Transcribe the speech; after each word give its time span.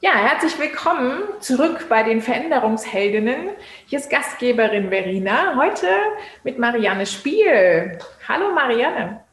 Ja, 0.00 0.12
herzlich 0.12 0.56
willkommen 0.60 1.24
zurück 1.40 1.86
bei 1.88 2.04
den 2.04 2.22
Veränderungsheldinnen. 2.22 3.50
Hier 3.86 3.98
ist 3.98 4.08
Gastgeberin 4.08 4.90
Verena, 4.90 5.56
heute 5.56 5.88
mit 6.44 6.56
Marianne 6.56 7.04
Spiel. 7.04 7.98
Hallo 8.28 8.54
Marianne. 8.54 9.24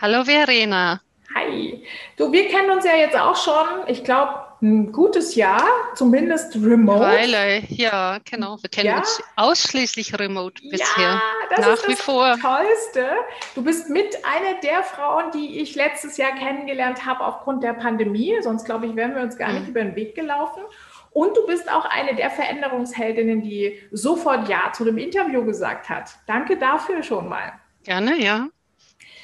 Hallo 0.00 0.24
Verena. 0.24 0.98
Hi. 1.34 1.84
Du, 2.16 2.32
wir 2.32 2.48
kennen 2.48 2.70
uns 2.70 2.86
ja 2.86 2.96
jetzt 2.96 3.18
auch 3.20 3.36
schon, 3.36 3.86
ich 3.86 4.02
glaube, 4.02 4.43
ein 4.64 4.92
gutes 4.92 5.34
Jahr, 5.34 5.62
zumindest 5.94 6.56
remote. 6.56 7.00
Weile, 7.00 7.62
ja, 7.68 8.18
genau. 8.24 8.56
Wir 8.62 8.70
kennen 8.70 8.88
ja. 8.88 8.98
uns 8.98 9.22
ausschließlich 9.36 10.18
remote 10.18 10.62
bisher. 10.70 10.86
Ja, 10.98 11.22
das 11.50 11.60
Nach 11.60 11.72
ist 11.72 11.88
das 11.88 12.00
vor. 12.00 12.36
Tollste. 12.40 13.10
Du 13.54 13.62
bist 13.62 13.90
mit 13.90 14.16
einer 14.24 14.58
der 14.60 14.82
Frauen, 14.82 15.30
die 15.32 15.60
ich 15.60 15.74
letztes 15.74 16.16
Jahr 16.16 16.32
kennengelernt 16.32 17.04
habe 17.04 17.20
aufgrund 17.20 17.62
der 17.62 17.74
Pandemie. 17.74 18.34
Sonst, 18.40 18.64
glaube 18.64 18.86
ich, 18.86 18.96
wären 18.96 19.14
wir 19.14 19.22
uns 19.22 19.36
gar 19.36 19.52
nicht 19.52 19.64
mhm. 19.64 19.68
über 19.68 19.82
den 19.82 19.96
Weg 19.96 20.14
gelaufen. 20.14 20.62
Und 21.10 21.36
du 21.36 21.46
bist 21.46 21.70
auch 21.70 21.84
eine 21.84 22.16
der 22.16 22.30
Veränderungsheldinnen, 22.30 23.42
die 23.42 23.78
sofort 23.92 24.48
Ja 24.48 24.72
zu 24.72 24.84
dem 24.84 24.98
Interview 24.98 25.44
gesagt 25.44 25.88
hat. 25.88 26.10
Danke 26.26 26.56
dafür 26.56 27.02
schon 27.02 27.28
mal. 27.28 27.52
Gerne, 27.84 28.16
ja. 28.20 28.48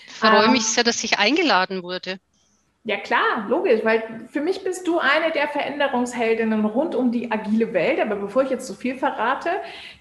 Ich 0.07 0.13
freue 0.13 0.45
ähm, 0.45 0.53
mich 0.53 0.67
sehr, 0.67 0.85
dass 0.85 1.03
ich 1.03 1.19
eingeladen 1.19 1.83
wurde. 1.83 2.21
Ja 2.85 2.97
klar, 2.97 3.47
logisch, 3.49 3.85
weil 3.85 4.27
für 4.29 4.41
mich 4.41 4.65
bist 4.65 4.87
du 4.87 4.99
eine 4.99 5.33
der 5.33 5.49
Veränderungsheldinnen 5.49 6.65
rund 6.65 6.95
um 6.95 7.13
die 7.13 7.31
agile 7.31 7.75
Welt. 7.75 8.01
Aber 8.01 8.17
bevor 8.17 8.43
ich 8.43 8.51
jetzt 8.51 8.67
zu 8.67 8.75
viel 8.75 8.97
verrate, 8.97 9.51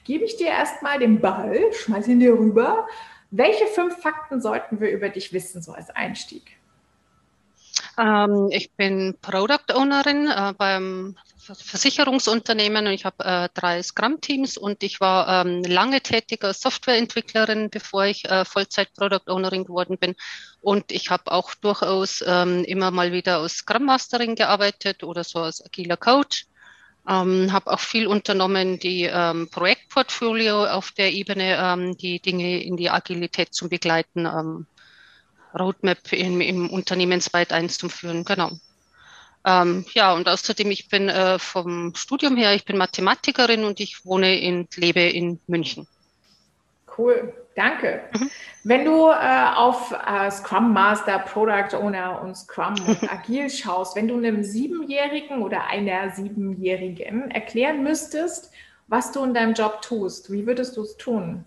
gebe 0.06 0.24
ich 0.24 0.38
dir 0.38 0.48
erstmal 0.48 0.98
den 0.98 1.20
Ball, 1.20 1.60
schmeiß 1.74 2.08
ihn 2.08 2.22
dir 2.22 2.34
rüber. 2.34 2.88
Welche 3.32 3.68
fünf 3.68 3.98
Fakten 4.02 4.42
sollten 4.42 4.80
wir 4.80 4.92
über 4.92 5.10
dich 5.10 5.34
wissen, 5.34 5.62
so 5.62 5.74
als 5.74 5.90
Einstieg? 5.90 6.58
Ähm, 7.98 8.48
ich 8.50 8.72
bin 8.72 9.16
Product 9.22 9.74
Ownerin 9.76 10.28
äh, 10.28 10.54
beim 10.58 11.16
Versicherungsunternehmen 11.56 12.88
und 12.88 12.94
ich 12.94 13.06
habe 13.06 13.24
äh, 13.24 13.50
drei 13.54 13.82
Scrum-Teams 13.82 14.58
und 14.58 14.84
ich 14.84 15.00
war 15.00 15.46
ähm, 15.46 15.64
lange 15.64 16.02
tätig 16.02 16.44
als 16.44 16.62
Softwareentwicklerin, 16.62 17.70
bevor 17.70 18.06
ich 18.06 18.26
äh, 18.26 18.46
Vollzeit-Product 18.46 19.30
Ownerin 19.30 19.66
geworden 19.66 19.98
bin. 19.98 20.16
Und 20.62 20.92
ich 20.92 21.10
habe 21.10 21.32
auch 21.32 21.54
durchaus 21.56 22.24
ähm, 22.26 22.64
immer 22.66 22.92
mal 22.92 23.12
wieder 23.12 23.38
als 23.40 23.58
Scrum 23.58 23.86
Masterin 23.86 24.36
gearbeitet 24.36 25.04
oder 25.04 25.24
so 25.24 25.40
als 25.40 25.64
agiler 25.64 25.98
Coach. 25.98 26.46
Ähm, 27.08 27.52
habe 27.52 27.72
auch 27.72 27.80
viel 27.80 28.08
unternommen, 28.08 28.78
die 28.78 29.04
ähm, 29.04 29.50
Projektportfolio 29.50 30.66
auf 30.66 30.92
der 30.92 31.12
Ebene, 31.12 31.58
ähm, 31.58 31.98
die 31.98 32.20
Dinge 32.20 32.62
in 32.62 32.78
die 32.78 32.90
Agilität 32.90 33.54
zu 33.54 33.70
begleiten, 33.70 34.26
ähm, 34.26 34.68
Roadmap 35.58 36.14
im, 36.14 36.42
im 36.42 36.70
Unternehmensweit 36.70 37.52
einzuführen, 37.52 38.24
genau. 38.26 38.52
Ähm, 39.46 39.86
ja, 39.94 40.14
und 40.14 40.28
außerdem, 40.28 40.70
ich 40.72 40.90
bin 40.90 41.08
äh, 41.10 41.40
vom 41.40 41.94
Studium 41.96 42.36
her, 42.36 42.54
ich 42.54 42.66
bin 42.66 42.78
Mathematikerin 42.78 43.64
und 43.64 43.80
ich 43.80 44.06
wohne 44.06 44.40
und 44.48 44.76
lebe 44.76 45.02
in 45.02 45.40
München. 45.48 45.88
Cool, 46.98 47.34
danke. 47.56 48.02
Mhm. 48.14 48.30
Wenn 48.66 48.86
du 48.86 49.08
äh, 49.08 49.46
auf 49.56 49.92
äh, 49.92 50.30
Scrum 50.30 50.74
Master, 50.74 51.20
Product 51.20 51.78
Owner 51.78 52.22
und 52.22 52.36
Scrum 52.36 52.76
und 52.86 53.04
Agil 53.12 53.50
schaust, 53.50 53.96
wenn 53.96 54.10
du 54.10 54.18
einem 54.18 54.44
Siebenjährigen 54.44 55.42
oder 55.42 55.68
einer 55.68 56.10
Siebenjährigen 56.12 57.32
erklären 57.32 57.84
müsstest, 57.84 58.52
was 58.88 59.12
du 59.14 59.24
in 59.24 59.34
deinem 59.34 59.54
Job 59.54 59.82
tust, 59.82 60.32
wie 60.32 60.46
würdest 60.46 60.76
du 60.76 60.82
es 60.82 60.98
tun? 60.98 61.46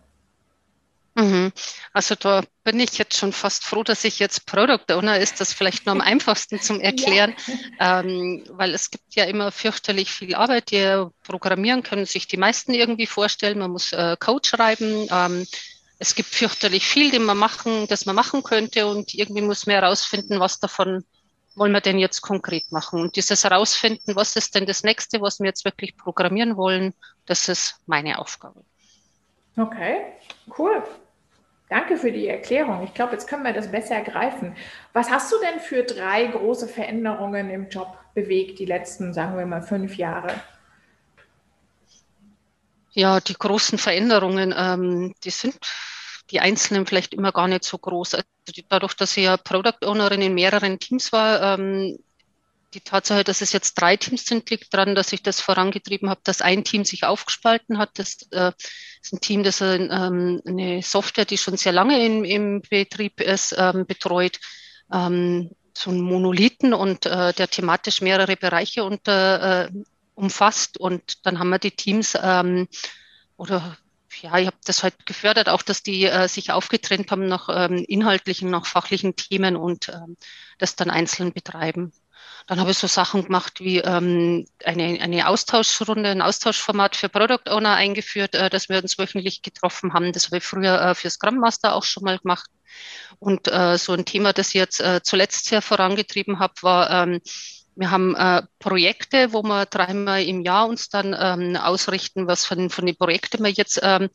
Mhm. 1.14 1.52
Also 1.92 2.14
da 2.14 2.42
bin 2.64 2.80
ich 2.80 2.96
jetzt 2.96 3.16
schon 3.16 3.32
fast 3.32 3.64
froh, 3.64 3.82
dass 3.82 4.04
ich 4.04 4.18
jetzt 4.18 4.46
Product 4.46 4.92
Owner 4.92 5.18
ist, 5.18 5.40
das 5.40 5.52
vielleicht 5.52 5.84
nur 5.84 5.94
am 5.94 6.00
einfachsten 6.00 6.60
zum 6.60 6.80
Erklären, 6.80 7.34
ja. 7.78 8.00
ähm, 8.00 8.44
weil 8.48 8.74
es 8.74 8.90
gibt 8.90 9.14
ja 9.14 9.24
immer 9.24 9.52
fürchterlich 9.52 10.10
viel 10.10 10.34
Arbeit. 10.34 10.70
Die 10.70 11.06
Programmieren 11.24 11.82
können 11.82 12.06
sich 12.06 12.28
die 12.28 12.38
meisten 12.38 12.72
irgendwie 12.72 13.06
vorstellen. 13.06 13.58
Man 13.58 13.72
muss 13.72 13.92
äh, 13.92 14.16
Code 14.18 14.48
schreiben. 14.48 15.06
Ähm, 15.10 15.46
es 15.98 16.14
gibt 16.14 16.30
fürchterlich 16.30 16.84
viel, 16.84 17.10
den 17.10 17.24
man 17.24 17.38
machen, 17.38 17.86
das 17.88 18.06
man 18.06 18.16
machen 18.16 18.42
könnte 18.42 18.86
und 18.88 19.14
irgendwie 19.14 19.42
muss 19.42 19.66
man 19.66 19.76
herausfinden, 19.76 20.40
was 20.40 20.58
davon 20.58 21.04
wollen 21.54 21.72
wir 21.72 21.80
denn 21.80 21.98
jetzt 21.98 22.22
konkret 22.22 22.72
machen. 22.72 23.00
Und 23.00 23.14
dieses 23.14 23.44
herausfinden, 23.44 24.16
was 24.16 24.34
ist 24.34 24.54
denn 24.54 24.66
das 24.66 24.82
nächste, 24.82 25.20
was 25.20 25.38
wir 25.38 25.46
jetzt 25.46 25.64
wirklich 25.64 25.96
programmieren 25.96 26.56
wollen, 26.56 26.94
das 27.26 27.48
ist 27.48 27.76
meine 27.86 28.18
Aufgabe. 28.18 28.64
Okay, 29.56 30.14
cool. 30.58 30.82
Danke 31.72 31.96
für 31.96 32.12
die 32.12 32.28
Erklärung. 32.28 32.84
Ich 32.84 32.92
glaube, 32.92 33.14
jetzt 33.14 33.26
können 33.26 33.44
wir 33.44 33.54
das 33.54 33.70
besser 33.70 34.02
greifen. 34.02 34.54
Was 34.92 35.10
hast 35.10 35.32
du 35.32 35.36
denn 35.38 35.58
für 35.58 35.84
drei 35.84 36.26
große 36.26 36.68
Veränderungen 36.68 37.48
im 37.48 37.70
Job 37.70 37.96
bewegt, 38.12 38.58
die 38.58 38.66
letzten, 38.66 39.14
sagen 39.14 39.38
wir 39.38 39.46
mal, 39.46 39.62
fünf 39.62 39.96
Jahre? 39.96 40.34
Ja, 42.90 43.20
die 43.20 43.32
großen 43.32 43.78
Veränderungen, 43.78 44.54
ähm, 44.54 45.14
die 45.24 45.30
sind 45.30 45.56
die 46.30 46.40
einzelnen 46.40 46.84
vielleicht 46.84 47.14
immer 47.14 47.32
gar 47.32 47.48
nicht 47.48 47.64
so 47.64 47.78
groß. 47.78 48.16
Also 48.16 48.26
dadurch, 48.68 48.92
dass 48.92 49.16
ich 49.16 49.24
ja 49.24 49.38
Product 49.38 49.86
Ownerin 49.86 50.20
in 50.20 50.34
mehreren 50.34 50.78
Teams 50.78 51.10
war, 51.10 51.58
ähm, 51.58 51.98
die 52.74 52.80
Tatsache, 52.80 53.24
dass 53.24 53.40
es 53.40 53.52
jetzt 53.52 53.74
drei 53.74 53.96
Teams 53.96 54.24
sind, 54.24 54.48
liegt 54.50 54.72
daran, 54.72 54.94
dass 54.94 55.12
ich 55.12 55.22
das 55.22 55.40
vorangetrieben 55.40 56.08
habe, 56.08 56.20
dass 56.24 56.40
ein 56.40 56.64
Team 56.64 56.84
sich 56.84 57.04
aufgespalten 57.04 57.78
hat. 57.78 57.90
Das 57.94 58.26
äh, 58.30 58.52
ist 59.02 59.12
ein 59.12 59.20
Team, 59.20 59.42
das 59.42 59.60
äh, 59.60 59.76
ähm, 59.76 60.40
eine 60.46 60.82
Software, 60.82 61.24
die 61.24 61.38
schon 61.38 61.56
sehr 61.56 61.72
lange 61.72 62.04
in, 62.04 62.24
im 62.24 62.62
Betrieb 62.62 63.20
ist, 63.20 63.54
ähm, 63.58 63.86
betreut. 63.86 64.38
Ähm, 64.92 65.50
so 65.76 65.90
ein 65.90 66.00
Monolithen 66.00 66.74
und 66.74 67.06
äh, 67.06 67.32
der 67.32 67.48
thematisch 67.48 68.00
mehrere 68.02 68.36
Bereiche 68.36 68.84
unter, 68.84 69.66
äh, 69.66 69.70
umfasst. 70.14 70.78
Und 70.78 71.24
dann 71.26 71.38
haben 71.38 71.48
wir 71.50 71.58
die 71.58 71.70
Teams 71.70 72.16
ähm, 72.20 72.68
oder 73.36 73.76
ja, 74.20 74.38
ich 74.38 74.46
habe 74.46 74.56
das 74.64 74.82
halt 74.82 75.06
gefördert, 75.06 75.48
auch 75.48 75.62
dass 75.62 75.82
die 75.82 76.04
äh, 76.04 76.28
sich 76.28 76.52
aufgetrennt 76.52 77.10
haben 77.10 77.26
nach 77.26 77.48
ähm, 77.50 77.84
inhaltlichen, 77.88 78.50
nach 78.50 78.66
fachlichen 78.66 79.16
Themen 79.16 79.56
und 79.56 79.88
ähm, 79.88 80.16
das 80.58 80.76
dann 80.76 80.90
einzeln 80.90 81.32
betreiben. 81.32 81.92
Dann 82.46 82.60
habe 82.60 82.70
ich 82.70 82.78
so 82.78 82.86
Sachen 82.86 83.24
gemacht 83.24 83.60
wie 83.60 83.78
ähm, 83.78 84.46
eine, 84.64 85.00
eine 85.00 85.28
Austauschrunde, 85.28 86.10
ein 86.10 86.22
Austauschformat 86.22 86.96
für 86.96 87.08
Product 87.08 87.50
Owner 87.50 87.74
eingeführt, 87.74 88.34
äh, 88.34 88.50
dass 88.50 88.68
wir 88.68 88.82
uns 88.82 88.98
wöchentlich 88.98 89.42
getroffen 89.42 89.92
haben. 89.92 90.12
Das 90.12 90.26
habe 90.26 90.38
ich 90.38 90.44
früher 90.44 90.80
äh, 90.80 90.94
für 90.94 91.10
Scrum 91.10 91.36
Master 91.36 91.74
auch 91.74 91.84
schon 91.84 92.04
mal 92.04 92.18
gemacht. 92.18 92.50
Und 93.18 93.48
äh, 93.48 93.78
so 93.78 93.92
ein 93.92 94.04
Thema, 94.04 94.32
das 94.32 94.48
ich 94.48 94.54
jetzt 94.54 94.80
äh, 94.80 95.00
zuletzt 95.02 95.46
sehr 95.46 95.62
vorangetrieben 95.62 96.38
habe, 96.38 96.54
war, 96.62 96.90
ähm, 96.90 97.20
wir 97.74 97.90
haben 97.90 98.14
äh, 98.14 98.42
Projekte, 98.58 99.32
wo 99.32 99.42
wir 99.42 99.66
dreimal 99.66 100.22
im 100.22 100.42
Jahr 100.42 100.66
uns 100.68 100.88
dann 100.88 101.16
ähm, 101.18 101.56
ausrichten, 101.56 102.26
was 102.26 102.44
von, 102.44 102.68
von 102.70 102.84
den 102.84 102.96
Projekten 102.96 103.42
wir 103.42 103.50
jetzt 103.50 103.80
ähm, 103.82 104.10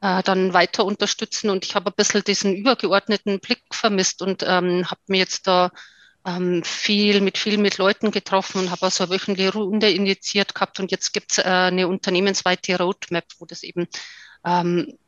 äh, 0.00 0.22
dann 0.22 0.52
weiter 0.52 0.84
unterstützen. 0.84 1.50
Und 1.50 1.64
ich 1.64 1.74
habe 1.74 1.90
ein 1.90 1.96
bisschen 1.96 2.22
diesen 2.24 2.54
übergeordneten 2.54 3.40
Blick 3.40 3.62
vermisst 3.72 4.20
und 4.20 4.42
ähm, 4.46 4.90
habe 4.90 5.00
mir 5.06 5.18
jetzt 5.18 5.46
da 5.46 5.70
ähm, 6.28 6.62
viel 6.62 7.20
mit 7.20 7.38
viel 7.38 7.58
mit 7.58 7.78
Leuten 7.78 8.10
getroffen 8.10 8.60
und 8.60 8.70
habe 8.70 8.82
also 8.82 9.04
eine 9.04 9.12
wöchentliche 9.12 9.52
Runde 9.52 9.90
initiiert 9.90 10.54
gehabt 10.54 10.78
und 10.80 10.90
jetzt 10.90 11.12
gibt 11.12 11.32
es 11.32 11.38
äh, 11.38 11.42
eine 11.44 11.88
unternehmensweite 11.88 12.78
Roadmap, 12.78 13.24
wo 13.38 13.46
das 13.46 13.62
eben 13.62 13.88
ähm, 14.44 14.98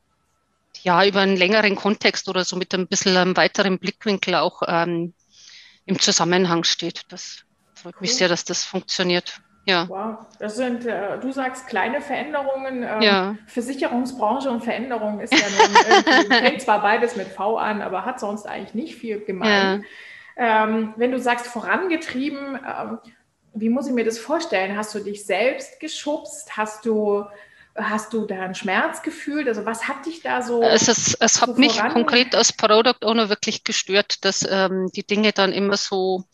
ja 0.82 1.04
über 1.04 1.20
einen 1.20 1.36
längeren 1.36 1.76
Kontext 1.76 2.28
oder 2.28 2.44
so 2.44 2.56
mit 2.56 2.72
ein 2.74 2.86
bisschen 2.86 3.16
einem 3.16 3.36
weiteren 3.36 3.78
Blickwinkel 3.78 4.36
auch 4.36 4.62
ähm, 4.66 5.12
im 5.84 5.98
Zusammenhang 5.98 6.64
steht. 6.64 7.02
Das 7.08 7.44
freut 7.74 7.94
cool. 7.96 8.02
mich 8.02 8.14
sehr, 8.14 8.28
dass 8.28 8.44
das 8.44 8.64
funktioniert. 8.64 9.40
Ja. 9.66 9.88
Wow, 9.88 10.26
das 10.38 10.56
sind, 10.56 10.86
äh, 10.86 11.18
du 11.20 11.32
sagst 11.32 11.66
kleine 11.66 12.00
Veränderungen. 12.00 12.82
Ähm, 12.82 13.02
ja. 13.02 13.36
Versicherungsbranche 13.46 14.50
und 14.50 14.64
Veränderung 14.64 15.20
ist 15.20 15.34
ja 15.34 15.46
nun, 15.48 16.32
fängt 16.32 16.62
zwar 16.62 16.80
beides 16.80 17.14
mit 17.14 17.28
V 17.28 17.58
an, 17.58 17.82
aber 17.82 18.06
hat 18.06 18.20
sonst 18.20 18.46
eigentlich 18.46 18.74
nicht 18.74 18.94
viel 18.96 19.20
gemein. 19.20 19.82
Ja. 19.82 19.88
Ähm, 20.36 20.94
wenn 20.96 21.12
du 21.12 21.18
sagst 21.18 21.46
vorangetrieben, 21.46 22.56
ähm, 22.56 22.98
wie 23.54 23.68
muss 23.68 23.86
ich 23.86 23.92
mir 23.92 24.04
das 24.04 24.18
vorstellen? 24.18 24.76
Hast 24.76 24.94
du 24.94 25.00
dich 25.00 25.24
selbst 25.24 25.80
geschubst? 25.80 26.56
Hast 26.56 26.86
du, 26.86 27.24
hast 27.74 28.12
du 28.12 28.26
da 28.26 28.40
ein 28.40 28.54
Schmerzgefühl? 28.54 29.48
Also 29.48 29.66
was 29.66 29.88
hat 29.88 30.06
dich 30.06 30.22
da 30.22 30.42
so? 30.42 30.62
Es, 30.62 30.88
ist, 30.88 31.16
es 31.20 31.34
so 31.34 31.42
hat 31.42 31.58
mich 31.58 31.78
konkret 31.78 32.34
als 32.34 32.52
Product 32.52 33.04
Owner 33.04 33.28
wirklich 33.28 33.64
gestört, 33.64 34.24
dass 34.24 34.46
ähm, 34.48 34.90
die 34.94 35.06
Dinge 35.06 35.32
dann 35.32 35.52
immer 35.52 35.76
so 35.76 36.24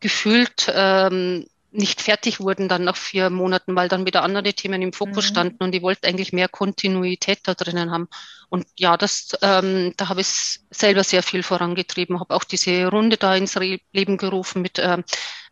gefühlt 0.00 0.70
ähm, 0.74 1.46
nicht 1.78 2.02
fertig 2.02 2.40
wurden 2.40 2.68
dann 2.68 2.84
nach 2.84 2.96
vier 2.96 3.30
Monaten, 3.30 3.74
weil 3.76 3.88
dann 3.88 4.04
wieder 4.04 4.22
andere 4.22 4.52
Themen 4.52 4.82
im 4.82 4.92
Fokus 4.92 5.24
mhm. 5.24 5.28
standen 5.28 5.64
und 5.64 5.74
ich 5.74 5.82
wollte 5.82 6.08
eigentlich 6.08 6.32
mehr 6.32 6.48
Kontinuität 6.48 7.40
da 7.44 7.54
drinnen 7.54 7.90
haben. 7.90 8.08
Und 8.50 8.66
ja, 8.76 8.96
das, 8.96 9.30
ähm, 9.42 9.94
da 9.96 10.08
habe 10.08 10.20
ich 10.20 10.60
selber 10.70 11.04
sehr 11.04 11.22
viel 11.22 11.42
vorangetrieben, 11.42 12.18
habe 12.18 12.34
auch 12.34 12.44
diese 12.44 12.86
Runde 12.88 13.16
da 13.16 13.34
ins 13.36 13.54
Leben 13.92 14.16
gerufen 14.16 14.62
mit, 14.62 14.78
äh, 14.78 14.98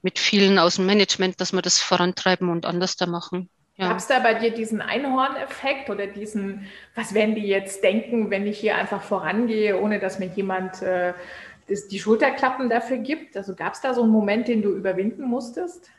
mit 0.03 0.19
vielen 0.19 0.59
aus 0.59 0.77
dem 0.77 0.87
Management, 0.87 1.41
dass 1.41 1.53
wir 1.53 1.63
das 1.63 1.79
vorantreiben 1.79 2.49
und 2.49 2.67
anders 2.67 2.97
da 2.97 3.07
machen. 3.07 3.49
Ja. 3.77 3.89
Gab 3.89 3.99
es 3.99 4.07
da 4.07 4.21
bei 4.21 4.35
dir 4.35 4.53
diesen 4.53 4.81
Einhorn-Effekt 4.81 5.91
oder 5.91 6.07
diesen, 6.07 6.67
was 6.95 7.13
werden 7.13 7.35
die 7.35 7.47
jetzt 7.47 7.83
denken, 7.85 8.31
wenn 8.31 8.47
ich 8.47 8.59
hier 8.59 8.77
einfach 8.77 9.03
vorangehe, 9.03 9.79
ohne 9.79 9.99
dass 9.99 10.19
mir 10.19 10.29
jemand 10.35 10.81
äh, 10.81 11.13
die 11.69 11.99
Schulterklappen 11.99 12.71
dafür 12.71 12.97
gibt? 12.97 13.37
Also 13.37 13.55
gab 13.55 13.75
es 13.75 13.83
da 13.83 13.93
so 13.93 14.03
einen 14.03 14.13
Moment, 14.13 14.49
den 14.49 14.63
du 14.63 14.75
überwinden 14.75 15.25
musstest? 15.25 15.91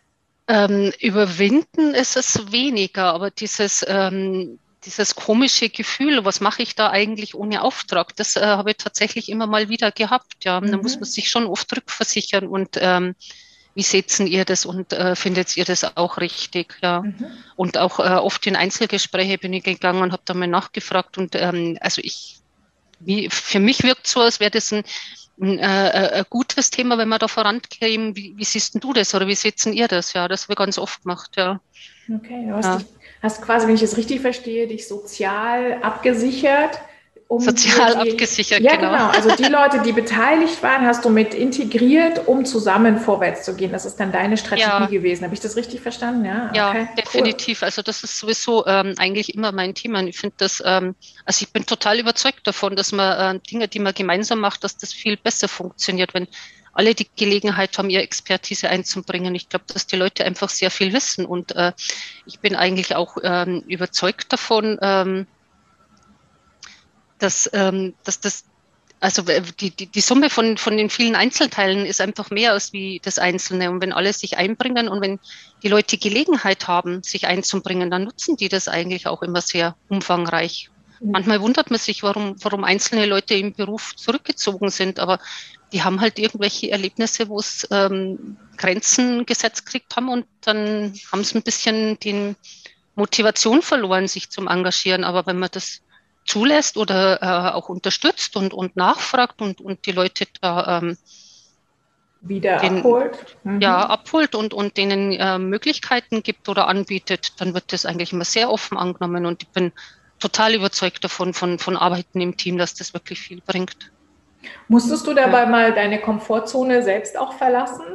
Ähm, 0.48 0.94
überwinden 1.00 1.94
ist 1.94 2.16
es 2.16 2.52
weniger, 2.52 3.14
aber 3.14 3.32
dieses, 3.32 3.86
ähm, 3.88 4.60
dieses 4.86 5.16
komische 5.16 5.70
Gefühl, 5.70 6.24
was 6.24 6.40
mache 6.40 6.64
ich 6.64 6.76
da 6.76 6.90
eigentlich 6.90 7.36
ohne 7.36 7.62
Auftrag, 7.62 8.16
das 8.16 8.38
äh, 8.38 8.46
habe 8.46 8.72
ich 8.72 8.78
tatsächlich 8.78 9.30
immer 9.30 9.48
mal 9.48 9.68
wieder 9.68 9.92
gehabt. 9.92 10.46
Ja, 10.46 10.62
mhm. 10.62 10.72
da 10.72 10.78
muss 10.78 10.96
man 10.96 11.06
sich 11.06 11.30
schon 11.30 11.46
oft 11.46 11.76
rückversichern 11.76 12.48
und 12.48 12.78
ähm, 12.80 13.16
wie 13.78 13.84
setzen 13.84 14.26
ihr 14.26 14.44
das 14.44 14.66
und 14.66 14.92
äh, 14.92 15.16
findet 15.16 15.56
ihr 15.56 15.64
das 15.64 15.98
auch 15.98 16.18
richtig? 16.18 16.80
Ja. 16.82 17.02
Mhm. 17.02 17.28
Und 17.56 17.78
auch 17.78 18.00
äh, 18.00 18.16
oft 18.16 18.48
in 18.48 18.56
Einzelgespräche 18.56 19.38
bin 19.38 19.54
ich 19.54 19.64
gegangen 19.64 20.02
und 20.02 20.14
habe 20.14 20.24
da 20.26 20.34
mal 20.34 20.48
nachgefragt. 20.48 21.20
Und 21.20 21.36
ähm, 21.36 21.78
also 21.80 22.02
ich, 22.04 22.38
wie, 23.00 23.30
für 23.30 23.60
mich 23.60 23.84
wirkt 23.84 24.08
so, 24.08 24.22
als 24.22 24.40
wäre 24.40 24.50
das 24.50 24.74
ein, 24.74 24.84
ein, 25.40 25.60
äh, 25.60 25.90
äh 25.90 26.12
ein, 26.20 26.26
gutes 26.30 26.70
Thema, 26.70 26.98
wenn 26.98 27.10
wir 27.10 27.20
da 27.20 27.28
vorankämen. 27.28 28.16
Wie, 28.16 28.34
wie 28.38 28.44
siehst 28.44 28.82
du 28.84 28.94
das 28.94 29.14
oder 29.14 29.28
wie 29.28 29.36
setzen 29.36 29.74
ihr 29.74 29.88
das? 29.88 30.14
Ja, 30.14 30.28
das 30.28 30.50
wird 30.50 30.60
ganz 30.60 30.78
oft 30.78 31.04
gemacht, 31.04 31.32
ja. 31.36 31.60
Okay, 32.14 32.46
du 32.48 32.56
hast, 32.56 32.66
ja. 32.66 32.78
dich, 32.78 32.88
hast 33.22 33.42
quasi, 33.42 33.68
wenn 33.68 33.76
ich 33.76 33.84
es 33.84 33.98
richtig 33.98 34.22
verstehe, 34.22 34.68
dich 34.68 34.88
sozial 34.88 35.80
abgesichert 35.82 36.80
um 37.28 37.42
sozial 37.42 38.04
die, 38.04 38.12
abgesichert, 38.12 38.62
ja, 38.62 38.76
genau. 38.76 38.92
genau. 38.92 39.10
Also 39.10 39.36
die 39.36 39.44
Leute, 39.52 39.82
die 39.82 39.92
beteiligt 39.92 40.64
waren, 40.64 40.86
hast 40.86 41.04
du 41.04 41.10
mit 41.10 41.34
integriert, 41.34 42.28
um 42.28 42.46
zusammen 42.46 43.00
vorwärts 43.00 43.44
zu 43.44 43.56
gehen. 43.56 43.72
Das 43.72 43.86
ist 43.86 43.98
dann 44.00 44.12
deine 44.12 44.38
Strategie 44.38 44.62
ja. 44.62 44.86
gewesen. 44.86 45.26
Habe 45.26 45.34
ich 45.34 45.42
das 45.42 45.56
richtig 45.56 45.82
verstanden? 45.82 46.26
Ja, 46.26 46.52
ja 46.54 46.70
okay, 46.70 46.88
definitiv. 46.98 47.62
Cool. 47.62 47.66
Also 47.66 47.82
das 47.82 48.04
ist 48.04 48.18
sowieso 48.18 48.66
ähm, 48.66 48.96
eigentlich 48.98 49.36
immer 49.36 49.52
mein 49.52 49.76
Thema. 49.76 50.00
Und 50.00 50.08
ich 50.08 50.18
finde 50.18 50.36
das, 50.38 50.64
ähm, 50.66 50.96
also 51.26 51.44
ich 51.44 51.52
bin 51.52 51.66
total 51.66 52.00
überzeugt 52.00 52.48
davon, 52.48 52.76
dass 52.76 52.92
man 52.92 53.36
äh, 53.36 53.40
Dinge, 53.40 53.68
die 53.68 53.80
man 53.80 53.94
gemeinsam 53.94 54.40
macht, 54.40 54.64
dass 54.64 54.78
das 54.78 54.94
viel 54.94 55.18
besser 55.18 55.48
funktioniert, 55.50 56.14
wenn 56.14 56.28
alle 56.72 56.94
die 56.94 57.08
Gelegenheit 57.16 57.78
haben, 57.78 57.90
ihre 57.90 58.04
Expertise 58.04 58.70
einzubringen. 58.70 59.34
Ich 59.34 59.50
glaube, 59.50 59.66
dass 59.74 59.88
die 59.88 59.96
Leute 59.96 60.24
einfach 60.24 60.50
sehr 60.50 60.70
viel 60.70 60.94
wissen. 60.94 61.26
Und 61.26 61.56
äh, 61.56 61.74
ich 62.26 62.40
bin 62.40 62.56
eigentlich 62.56 62.96
auch 62.96 63.18
ähm, 63.24 63.64
überzeugt 63.68 64.32
davon, 64.32 64.78
ähm, 64.82 65.28
dass, 67.20 67.50
ähm, 67.54 67.94
dass 68.04 68.20
das, 68.20 68.46
also 69.00 69.22
die, 69.22 69.72
die, 69.72 69.88
die 69.88 70.02
Summe 70.02 70.30
von, 70.30 70.58
von 70.58 70.76
den 70.76 70.90
vielen 70.90 71.16
Einzelteilen 71.16 71.86
ist 71.86 72.02
einfach 72.02 72.30
mehr 72.30 72.54
als 72.54 72.74
wie 72.74 73.00
das 73.04 73.20
Einzelne. 73.20 73.70
Und 73.70 73.82
wenn 73.82 73.94
alle 73.94 74.14
sich 74.14 74.38
einbringen 74.38 74.88
und 74.88 75.02
wenn 75.02 75.20
die 75.64 75.68
Leute 75.68 75.98
Gelegenheit 75.98 76.68
haben, 76.68 77.04
sich 77.04 77.28
einzubringen, 77.28 77.92
dann 77.92 78.06
nutzen 78.06 78.38
die 78.38 78.50
das 78.50 78.68
eigentlich 78.68 79.08
auch 79.08 79.22
immer 79.22 79.42
sehr 79.42 79.76
umfangreich. 79.90 80.70
Mhm. 81.00 81.12
Manchmal 81.12 81.42
wundert 81.42 81.70
man 81.70 81.80
sich, 81.80 82.04
warum, 82.04 82.36
warum 82.44 82.64
einzelne 82.64 83.06
Leute 83.06 83.36
im 83.36 83.54
Beruf 83.54 83.96
zurückgezogen 83.96 84.70
sind, 84.70 85.00
aber 85.00 85.20
die 85.74 85.84
haben 85.84 86.00
halt 86.00 86.18
irgendwelche 86.18 86.72
Erlebnisse, 86.72 87.28
wo 87.28 87.40
es 87.40 87.68
ähm, 87.72 88.38
Grenzen 88.58 89.26
gesetzt 89.26 89.66
gekriegt 89.66 89.96
haben 89.96 90.10
und 90.10 90.26
dann 90.42 90.94
haben 91.12 91.24
sie 91.24 91.38
ein 91.38 91.44
bisschen 91.44 92.00
die 92.00 92.36
Motivation 92.96 93.62
verloren, 93.62 94.08
sich 94.08 94.30
zum 94.30 94.48
Engagieren. 94.48 95.04
Aber 95.04 95.26
wenn 95.26 95.38
man 95.38 95.50
das 95.52 95.82
zulässt 96.28 96.78
oder 96.78 97.22
äh, 97.22 97.54
auch 97.54 97.70
unterstützt 97.70 98.36
und, 98.36 98.54
und 98.54 98.76
nachfragt 98.76 99.42
und, 99.42 99.62
und 99.62 99.86
die 99.86 99.92
Leute 99.92 100.26
da 100.42 100.80
ähm, 100.80 100.98
wieder 102.22 102.58
den, 102.58 102.80
abholt. 102.80 103.38
Mhm. 103.44 103.62
Ja, 103.62 103.86
abholt 103.88 104.36
und, 104.36 104.54
und 104.54 104.78
denen 104.78 105.14
äh, 105.14 105.40
Möglichkeiten 105.40 106.24
gibt 106.24 106.50
oder 106.50 106.68
anbietet, 106.68 107.40
dann 107.40 107.54
wird 107.54 107.72
das 107.74 107.86
eigentlich 107.86 108.14
immer 108.14 108.26
sehr 108.26 108.52
offen 108.52 108.78
angenommen 108.78 109.26
und 109.26 109.44
ich 109.44 109.50
bin 109.50 109.72
total 110.20 110.56
überzeugt 110.56 111.04
davon, 111.04 111.34
von, 111.34 111.60
von 111.60 111.78
Arbeiten 111.78 112.22
im 112.22 112.38
Team, 112.38 112.58
dass 112.58 112.74
das 112.74 112.94
wirklich 112.94 113.20
viel 113.20 113.42
bringt. 113.46 113.92
Musstest 114.68 115.06
du 115.08 115.14
dabei 115.14 115.44
ja. 115.44 115.46
mal 115.46 115.74
deine 115.74 116.00
Komfortzone 116.00 116.84
selbst 116.84 117.18
auch 117.18 117.34
verlassen? 117.34 117.86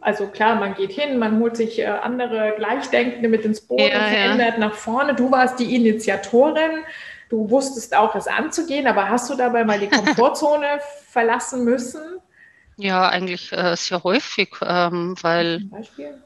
Also 0.00 0.28
klar, 0.28 0.56
man 0.56 0.74
geht 0.74 0.92
hin, 0.92 1.18
man 1.18 1.40
holt 1.40 1.56
sich 1.56 1.80
äh, 1.80 1.86
andere 1.86 2.54
Gleichdenkende 2.56 3.28
mit 3.28 3.44
ins 3.44 3.60
Boot 3.60 3.80
ja, 3.80 3.86
und 3.86 4.04
verändert 4.04 4.54
ja. 4.54 4.58
nach 4.58 4.74
vorne. 4.74 5.14
Du 5.14 5.30
warst 5.30 5.58
die 5.58 5.74
Initiatorin. 5.74 6.84
Du 7.28 7.50
wusstest 7.50 7.94
auch, 7.94 8.14
es 8.14 8.26
anzugehen, 8.26 8.86
aber 8.86 9.08
hast 9.08 9.28
du 9.28 9.34
dabei 9.34 9.64
mal 9.64 9.78
die 9.78 9.88
Komfortzone 9.88 10.80
verlassen 11.10 11.64
müssen? 11.64 12.02
Ja, 12.76 13.08
eigentlich 13.08 13.52
äh, 13.52 13.76
sehr 13.76 14.02
häufig, 14.04 14.50
ähm, 14.62 15.16
weil. 15.20 15.60
Zum 15.60 15.70
Beispiel? 15.70 16.22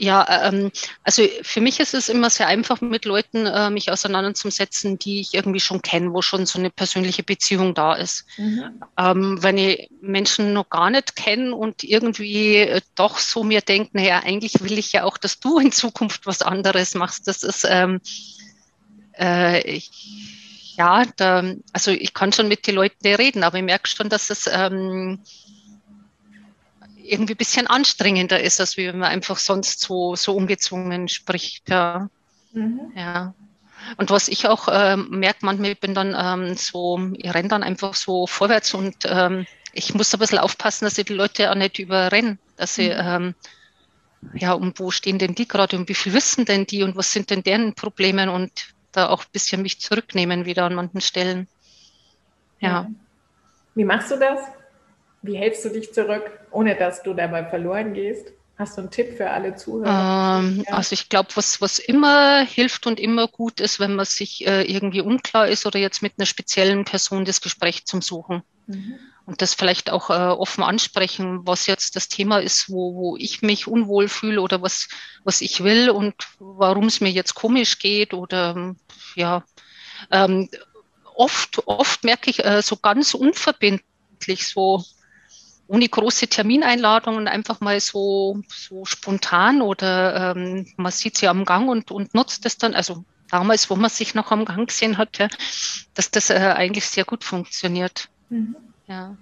Ja, 0.00 0.44
ähm, 0.46 0.70
also 1.02 1.24
für 1.42 1.60
mich 1.60 1.80
ist 1.80 1.92
es 1.92 2.08
immer 2.08 2.30
sehr 2.30 2.46
einfach, 2.46 2.80
mit 2.80 3.04
Leuten 3.04 3.46
äh, 3.46 3.68
mich 3.68 3.90
auseinanderzusetzen, 3.90 4.96
die 4.96 5.20
ich 5.20 5.34
irgendwie 5.34 5.58
schon 5.58 5.82
kenne, 5.82 6.12
wo 6.12 6.22
schon 6.22 6.46
so 6.46 6.60
eine 6.60 6.70
persönliche 6.70 7.24
Beziehung 7.24 7.74
da 7.74 7.94
ist. 7.94 8.24
Mhm. 8.36 8.80
Ähm, 8.96 9.42
wenn 9.42 9.58
ich 9.58 9.90
Menschen 10.00 10.52
noch 10.52 10.70
gar 10.70 10.90
nicht 10.90 11.16
kenne 11.16 11.52
und 11.52 11.82
irgendwie 11.82 12.58
äh, 12.58 12.80
doch 12.94 13.18
so 13.18 13.42
mir 13.42 13.60
denke, 13.60 13.90
naja, 13.94 14.20
eigentlich 14.24 14.62
will 14.62 14.78
ich 14.78 14.92
ja 14.92 15.02
auch, 15.02 15.18
dass 15.18 15.40
du 15.40 15.58
in 15.58 15.72
Zukunft 15.72 16.26
was 16.26 16.42
anderes 16.42 16.94
machst. 16.94 17.26
Das 17.26 17.42
ist 17.42 17.66
ähm, 17.68 18.00
äh, 19.18 19.60
ich, 19.60 20.74
ja, 20.76 21.04
da, 21.16 21.42
also 21.72 21.90
ich 21.90 22.14
kann 22.14 22.32
schon 22.32 22.48
mit 22.48 22.66
den 22.66 22.76
Leuten 22.76 23.06
reden, 23.06 23.42
aber 23.42 23.58
ich 23.58 23.64
merke 23.64 23.88
schon, 23.88 24.08
dass 24.08 24.30
es 24.30 24.48
ähm, 24.50 25.20
irgendwie 27.02 27.34
ein 27.34 27.38
bisschen 27.38 27.66
anstrengender 27.66 28.40
ist, 28.40 28.60
als 28.60 28.76
wenn 28.76 28.98
man 28.98 29.10
einfach 29.10 29.38
sonst 29.38 29.80
so, 29.80 30.14
so 30.14 30.34
ungezwungen 30.34 31.08
spricht. 31.08 31.68
Ja. 31.68 32.08
Mhm. 32.52 32.92
ja. 32.94 33.34
Und 33.96 34.10
was 34.10 34.28
ich 34.28 34.46
auch 34.46 34.68
ähm, 34.70 35.08
merke, 35.10 35.44
manchmal 35.46 35.74
bin 35.74 35.94
dann 35.94 36.14
ähm, 36.18 36.56
so, 36.56 37.00
ich 37.16 37.32
renne 37.32 37.48
dann 37.48 37.62
einfach 37.62 37.94
so 37.94 38.26
vorwärts 38.26 38.74
und 38.74 38.96
ähm, 39.04 39.46
ich 39.72 39.94
muss 39.94 40.12
ein 40.12 40.20
bisschen 40.20 40.38
aufpassen, 40.38 40.84
dass 40.84 40.98
ich 40.98 41.06
die 41.06 41.14
Leute 41.14 41.50
auch 41.50 41.54
nicht 41.54 41.78
überrenne, 41.78 42.38
dass 42.56 42.74
sie, 42.74 42.88
mhm. 42.88 42.96
ähm, 42.98 43.34
ja, 44.34 44.52
und 44.52 44.78
wo 44.78 44.90
stehen 44.90 45.18
denn 45.18 45.34
die 45.34 45.46
gerade 45.46 45.76
und 45.76 45.88
wie 45.88 45.94
viel 45.94 46.12
wissen 46.12 46.44
denn 46.44 46.66
die 46.66 46.82
und 46.82 46.96
was 46.96 47.12
sind 47.12 47.30
denn 47.30 47.42
deren 47.42 47.74
Probleme 47.74 48.30
und 48.30 48.50
da 48.98 49.08
auch 49.08 49.22
ein 49.22 49.32
bisschen 49.32 49.62
mich 49.62 49.80
zurücknehmen 49.80 50.44
wieder 50.44 50.64
an 50.64 50.74
manchen 50.74 51.00
Stellen. 51.00 51.48
Ja. 52.60 52.88
Wie 53.74 53.84
machst 53.84 54.10
du 54.10 54.16
das? 54.16 54.40
Wie 55.22 55.36
hältst 55.36 55.64
du 55.64 55.68
dich 55.70 55.92
zurück, 55.92 56.30
ohne 56.50 56.74
dass 56.74 57.02
du 57.02 57.14
dabei 57.14 57.44
verloren 57.44 57.94
gehst? 57.94 58.32
Hast 58.56 58.76
du 58.76 58.82
einen 58.82 58.90
Tipp 58.90 59.16
für 59.16 59.30
alle 59.30 59.54
Zuhörer? 59.54 60.40
Ähm, 60.40 60.64
ja. 60.66 60.74
Also 60.74 60.92
ich 60.94 61.08
glaube, 61.08 61.28
was, 61.36 61.60
was 61.60 61.78
immer 61.78 62.40
hilft 62.40 62.88
und 62.88 62.98
immer 62.98 63.28
gut 63.28 63.60
ist, 63.60 63.78
wenn 63.78 63.94
man 63.94 64.04
sich 64.04 64.44
äh, 64.48 64.62
irgendwie 64.62 65.00
unklar 65.00 65.46
ist 65.46 65.64
oder 65.64 65.78
jetzt 65.78 66.02
mit 66.02 66.14
einer 66.18 66.26
speziellen 66.26 66.84
Person 66.84 67.24
das 67.24 67.40
Gespräch 67.40 67.84
zum 67.84 68.02
Suchen. 68.02 68.42
Mhm. 68.66 68.98
Und 69.28 69.42
das 69.42 69.52
vielleicht 69.52 69.90
auch 69.90 70.08
äh, 70.08 70.14
offen 70.14 70.64
ansprechen, 70.64 71.46
was 71.46 71.66
jetzt 71.66 71.96
das 71.96 72.08
Thema 72.08 72.38
ist, 72.38 72.70
wo, 72.70 72.94
wo 72.94 73.16
ich 73.18 73.42
mich 73.42 73.66
unwohl 73.66 74.08
fühle 74.08 74.40
oder 74.40 74.62
was, 74.62 74.88
was 75.22 75.42
ich 75.42 75.62
will 75.62 75.90
und 75.90 76.14
warum 76.38 76.86
es 76.86 77.02
mir 77.02 77.10
jetzt 77.10 77.34
komisch 77.34 77.78
geht 77.78 78.14
oder 78.14 78.74
ja. 79.16 79.44
Ähm, 80.10 80.48
oft, 81.14 81.60
oft 81.66 82.04
merke 82.04 82.30
ich 82.30 82.42
äh, 82.42 82.62
so 82.62 82.76
ganz 82.76 83.12
unverbindlich, 83.12 84.46
so 84.46 84.82
ohne 85.66 85.86
große 85.86 86.28
Termineinladungen 86.28 87.28
einfach 87.28 87.60
mal 87.60 87.78
so, 87.80 88.40
so 88.48 88.86
spontan 88.86 89.60
oder 89.60 90.36
ähm, 90.36 90.72
man 90.78 90.90
sieht 90.90 91.18
sie 91.18 91.28
am 91.28 91.44
Gang 91.44 91.68
und, 91.68 91.90
und 91.90 92.14
nutzt 92.14 92.46
es 92.46 92.56
dann, 92.56 92.74
also 92.74 93.04
damals, 93.30 93.68
wo 93.68 93.76
man 93.76 93.90
sich 93.90 94.14
noch 94.14 94.30
am 94.30 94.46
Gang 94.46 94.66
gesehen 94.68 94.96
hat, 94.96 95.18
ja, 95.18 95.28
dass 95.92 96.10
das 96.10 96.30
äh, 96.30 96.54
eigentlich 96.56 96.86
sehr 96.86 97.04
gut 97.04 97.24
funktioniert. 97.24 98.08
Mhm. 98.30 98.56
Ja. 98.88 99.16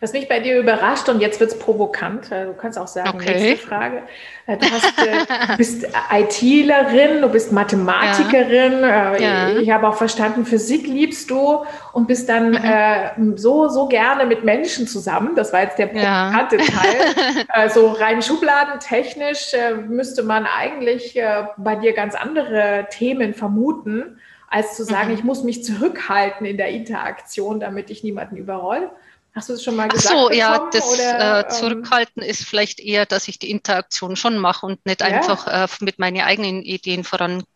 Was 0.00 0.12
mich 0.12 0.28
bei 0.28 0.40
dir 0.40 0.58
überrascht, 0.58 1.08
und 1.08 1.20
jetzt 1.20 1.40
wird 1.40 1.52
es 1.52 1.58
provokant, 1.58 2.30
äh, 2.30 2.46
du 2.46 2.52
kannst 2.54 2.78
auch 2.78 2.86
sagen, 2.86 3.12
okay. 3.14 3.38
nächste 3.38 3.66
Frage. 3.66 4.02
Äh, 4.46 4.56
du 4.58 4.66
hast, 4.70 4.98
äh, 4.98 5.56
bist 5.56 5.86
ITlerin, 6.12 7.22
du 7.22 7.28
bist 7.28 7.50
Mathematikerin, 7.52 8.80
ja. 8.80 9.16
Ja. 9.16 9.48
ich 9.56 9.70
habe 9.70 9.88
auch 9.88 9.94
verstanden, 9.94 10.44
Physik 10.44 10.86
liebst 10.86 11.30
du 11.30 11.64
und 11.92 12.06
bist 12.06 12.28
dann 12.28 12.50
mhm. 12.50 12.56
äh, 12.56 13.38
so, 13.38 13.68
so 13.68 13.88
gerne 13.88 14.26
mit 14.26 14.44
Menschen 14.44 14.86
zusammen. 14.86 15.34
Das 15.34 15.52
war 15.52 15.62
jetzt 15.62 15.78
der 15.78 15.86
provokante 15.86 16.56
ja. 16.56 16.64
Teil. 16.64 17.44
Also 17.48 17.88
rein 17.88 18.22
schubladentechnisch 18.22 19.54
äh, 19.54 19.74
müsste 19.74 20.22
man 20.22 20.46
eigentlich 20.46 21.16
äh, 21.16 21.44
bei 21.56 21.76
dir 21.76 21.94
ganz 21.94 22.14
andere 22.14 22.86
Themen 22.90 23.34
vermuten, 23.34 24.18
als 24.50 24.76
zu 24.76 24.84
sagen, 24.84 25.08
mhm. 25.08 25.14
ich 25.14 25.24
muss 25.24 25.42
mich 25.42 25.64
zurückhalten 25.64 26.44
in 26.44 26.58
der 26.58 26.68
Interaktion, 26.68 27.60
damit 27.60 27.88
ich 27.88 28.04
niemanden 28.04 28.36
überroll. 28.36 28.90
Hast 29.32 29.48
du 29.48 29.52
es 29.52 29.62
schon 29.62 29.76
mal 29.76 29.88
gesagt? 29.88 30.12
Ach 30.12 30.22
so, 30.22 30.32
ja, 30.32 30.68
das 30.72 30.84
oder, 30.84 31.38
äh, 31.38 31.42
ähm, 31.42 31.50
Zurückhalten 31.50 32.20
ist 32.20 32.44
vielleicht 32.44 32.80
eher, 32.80 33.06
dass 33.06 33.28
ich 33.28 33.38
die 33.38 33.48
Interaktion 33.48 34.16
schon 34.16 34.38
mache 34.38 34.66
und 34.66 34.84
nicht 34.84 35.02
ja. 35.02 35.06
einfach 35.06 35.46
äh, 35.46 35.68
mit 35.84 36.00
meinen 36.00 36.20
eigenen 36.20 36.62
Ideen 36.62 37.04
voranrenne. 37.04 37.46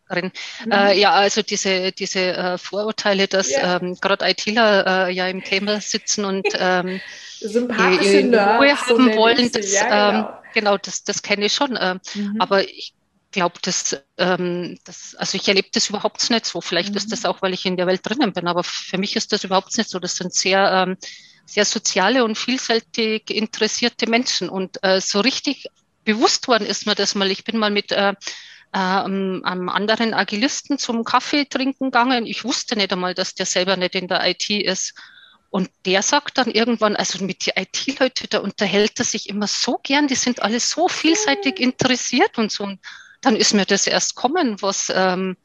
Mhm. 0.65 0.71
Äh, 0.71 0.97
ja, 0.97 1.11
also 1.11 1.41
diese, 1.41 1.91
diese 1.91 2.19
äh, 2.21 2.57
Vorurteile, 2.57 3.27
dass 3.27 3.51
ja. 3.51 3.81
ähm, 3.81 3.97
gerade 3.99 4.25
ITler 4.25 5.07
äh, 5.07 5.11
ja 5.11 5.27
im 5.27 5.43
Thema 5.43 5.81
sitzen 5.81 6.23
und 6.23 6.47
ähm, 6.57 7.01
sympathische 7.41 8.23
Nerds, 8.23 8.61
Ruhe 8.61 8.75
haben 8.77 9.11
so 9.11 9.17
wollen, 9.17 9.51
das, 9.51 9.73
ja, 9.73 9.83
genau. 9.83 10.29
Ähm, 10.29 10.35
genau, 10.53 10.77
das, 10.77 11.03
das 11.03 11.21
kenne 11.23 11.47
ich 11.47 11.53
schon. 11.53 11.75
Äh, 11.75 11.99
mhm. 12.15 12.37
Aber 12.39 12.63
ich 12.63 12.94
glaube, 13.35 13.59
das, 13.61 13.97
ähm, 14.17 14.77
das, 14.83 15.15
also 15.15 15.37
ich 15.37 15.47
erlebe 15.47 15.69
das 15.71 15.89
überhaupt 15.89 16.29
nicht 16.29 16.45
so. 16.45 16.59
Vielleicht 16.59 16.91
mhm. 16.91 16.97
ist 16.97 17.11
das 17.11 17.25
auch, 17.25 17.41
weil 17.41 17.53
ich 17.53 17.65
in 17.65 17.77
der 17.77 17.87
Welt 17.87 18.01
drinnen 18.03 18.33
bin, 18.33 18.47
aber 18.47 18.63
für 18.63 18.97
mich 18.97 19.15
ist 19.15 19.31
das 19.31 19.43
überhaupt 19.43 19.77
nicht 19.77 19.89
so. 19.89 19.99
Das 19.99 20.15
sind 20.15 20.33
sehr 20.33 20.71
ähm, 20.71 20.97
sehr 21.45 21.65
soziale 21.65 22.23
und 22.23 22.37
vielseitig 22.37 23.29
interessierte 23.29 24.09
Menschen. 24.09 24.49
Und 24.49 24.83
äh, 24.83 24.99
so 24.99 25.19
richtig 25.19 25.67
bewusst 26.03 26.47
worden 26.47 26.65
ist 26.65 26.85
mir 26.85 26.95
das 26.95 27.15
mal. 27.15 27.31
Ich 27.31 27.43
bin 27.43 27.57
mal 27.57 27.71
mit 27.71 27.91
äh, 27.91 28.09
äh, 28.09 28.15
einem 28.73 29.69
anderen 29.69 30.13
Agilisten 30.13 30.77
zum 30.77 31.03
Kaffee 31.03 31.45
trinken 31.45 31.85
gegangen. 31.85 32.25
Ich 32.25 32.43
wusste 32.43 32.75
nicht 32.75 32.91
einmal, 32.91 33.13
dass 33.13 33.35
der 33.35 33.45
selber 33.45 33.77
nicht 33.77 33.95
in 33.95 34.07
der 34.07 34.27
IT 34.27 34.49
ist. 34.49 34.93
Und 35.49 35.69
der 35.85 36.01
sagt 36.01 36.37
dann 36.37 36.51
irgendwann, 36.51 36.97
also 36.97 37.23
mit 37.23 37.45
den 37.45 37.53
IT-Leuten, 37.55 38.27
da 38.29 38.39
unterhält 38.39 38.99
er 38.99 39.05
sich 39.05 39.29
immer 39.29 39.47
so 39.47 39.79
gern, 39.81 40.07
die 40.07 40.15
sind 40.15 40.41
alle 40.41 40.59
so 40.59 40.89
vielseitig 40.89 41.59
interessiert 41.59 42.37
und 42.37 42.51
so. 42.51 42.65
Und 42.65 42.79
dann 43.25 43.35
ist 43.35 43.55
mir 43.55 43.65
das 43.65 43.87
erst 43.87 44.13
kommen, 44.13 44.61
was, 44.61 44.93
ähm, 44.95 45.35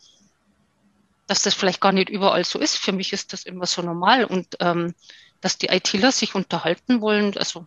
dass 1.27 1.43
das 1.43 1.55
vielleicht 1.55 1.81
gar 1.81 1.93
nicht 1.93 2.11
überall 2.11 2.45
so 2.45 2.59
ist. 2.59 2.77
Für 2.77 2.93
mich 2.93 3.15
ist 3.15 3.33
das 3.33 3.45
immer 3.45 3.65
so 3.65 3.81
normal 3.81 4.27
und 4.27 4.57
ähm, 4.61 4.95
dass 5.41 5.57
die 5.57 5.69
ITler 5.69 6.13
sich 6.13 6.35
unterhalten 6.35 7.01
wollen, 7.01 7.39
also 7.39 7.67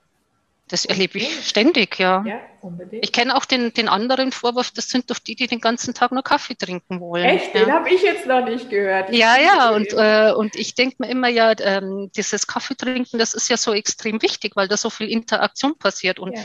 das 0.73 0.85
erlebe 0.85 1.19
ich 1.19 1.47
ständig, 1.47 1.99
ja. 1.99 2.23
ja 2.25 2.41
unbedingt. 2.61 3.05
Ich 3.05 3.11
kenne 3.11 3.35
auch 3.35 3.45
den, 3.45 3.73
den 3.75 3.87
anderen 3.87 4.31
Vorwurf, 4.31 4.71
das 4.71 4.89
sind 4.89 5.11
doch 5.11 5.19
die, 5.19 5.35
die 5.35 5.45
den 5.45 5.61
ganzen 5.61 5.93
Tag 5.93 6.11
nur 6.11 6.23
Kaffee 6.23 6.55
trinken 6.55 6.99
wollen. 6.99 7.25
Echt? 7.25 7.53
Ja. 7.53 7.65
Den 7.65 7.73
habe 7.73 7.89
ich 7.91 8.01
jetzt 8.01 8.25
noch 8.25 8.43
nicht 8.43 8.71
gehört. 8.71 9.11
Ich 9.11 9.19
ja, 9.19 9.37
ja, 9.37 9.69
und, 9.69 9.93
äh, 9.93 10.33
und 10.35 10.55
ich 10.55 10.73
denke 10.73 10.95
mir 10.97 11.11
immer, 11.11 11.27
ja, 11.27 11.53
ähm, 11.59 12.09
dieses 12.15 12.47
Kaffeetrinken, 12.47 13.19
das 13.19 13.35
ist 13.35 13.49
ja 13.49 13.57
so 13.57 13.71
extrem 13.71 14.19
wichtig, 14.23 14.55
weil 14.55 14.67
da 14.67 14.75
so 14.75 14.89
viel 14.89 15.11
Interaktion 15.11 15.77
passiert. 15.77 16.17
Und 16.17 16.35
ja. 16.35 16.41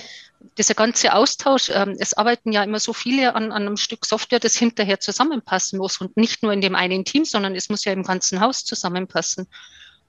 dieser 0.58 0.74
ganze 0.74 1.14
Austausch, 1.14 1.70
ähm, 1.70 1.96
es 1.98 2.12
arbeiten 2.12 2.52
ja 2.52 2.62
immer 2.62 2.80
so 2.80 2.92
viele 2.92 3.34
an, 3.34 3.44
an 3.44 3.62
einem 3.62 3.78
Stück 3.78 4.04
Software, 4.04 4.40
das 4.40 4.56
hinterher 4.56 5.00
zusammenpassen 5.00 5.78
muss. 5.78 6.02
Und 6.02 6.18
nicht 6.18 6.42
nur 6.42 6.52
in 6.52 6.60
dem 6.60 6.74
einen 6.74 7.06
Team, 7.06 7.24
sondern 7.24 7.54
es 7.54 7.70
muss 7.70 7.86
ja 7.86 7.94
im 7.94 8.02
ganzen 8.02 8.40
Haus 8.42 8.66
zusammenpassen. 8.66 9.48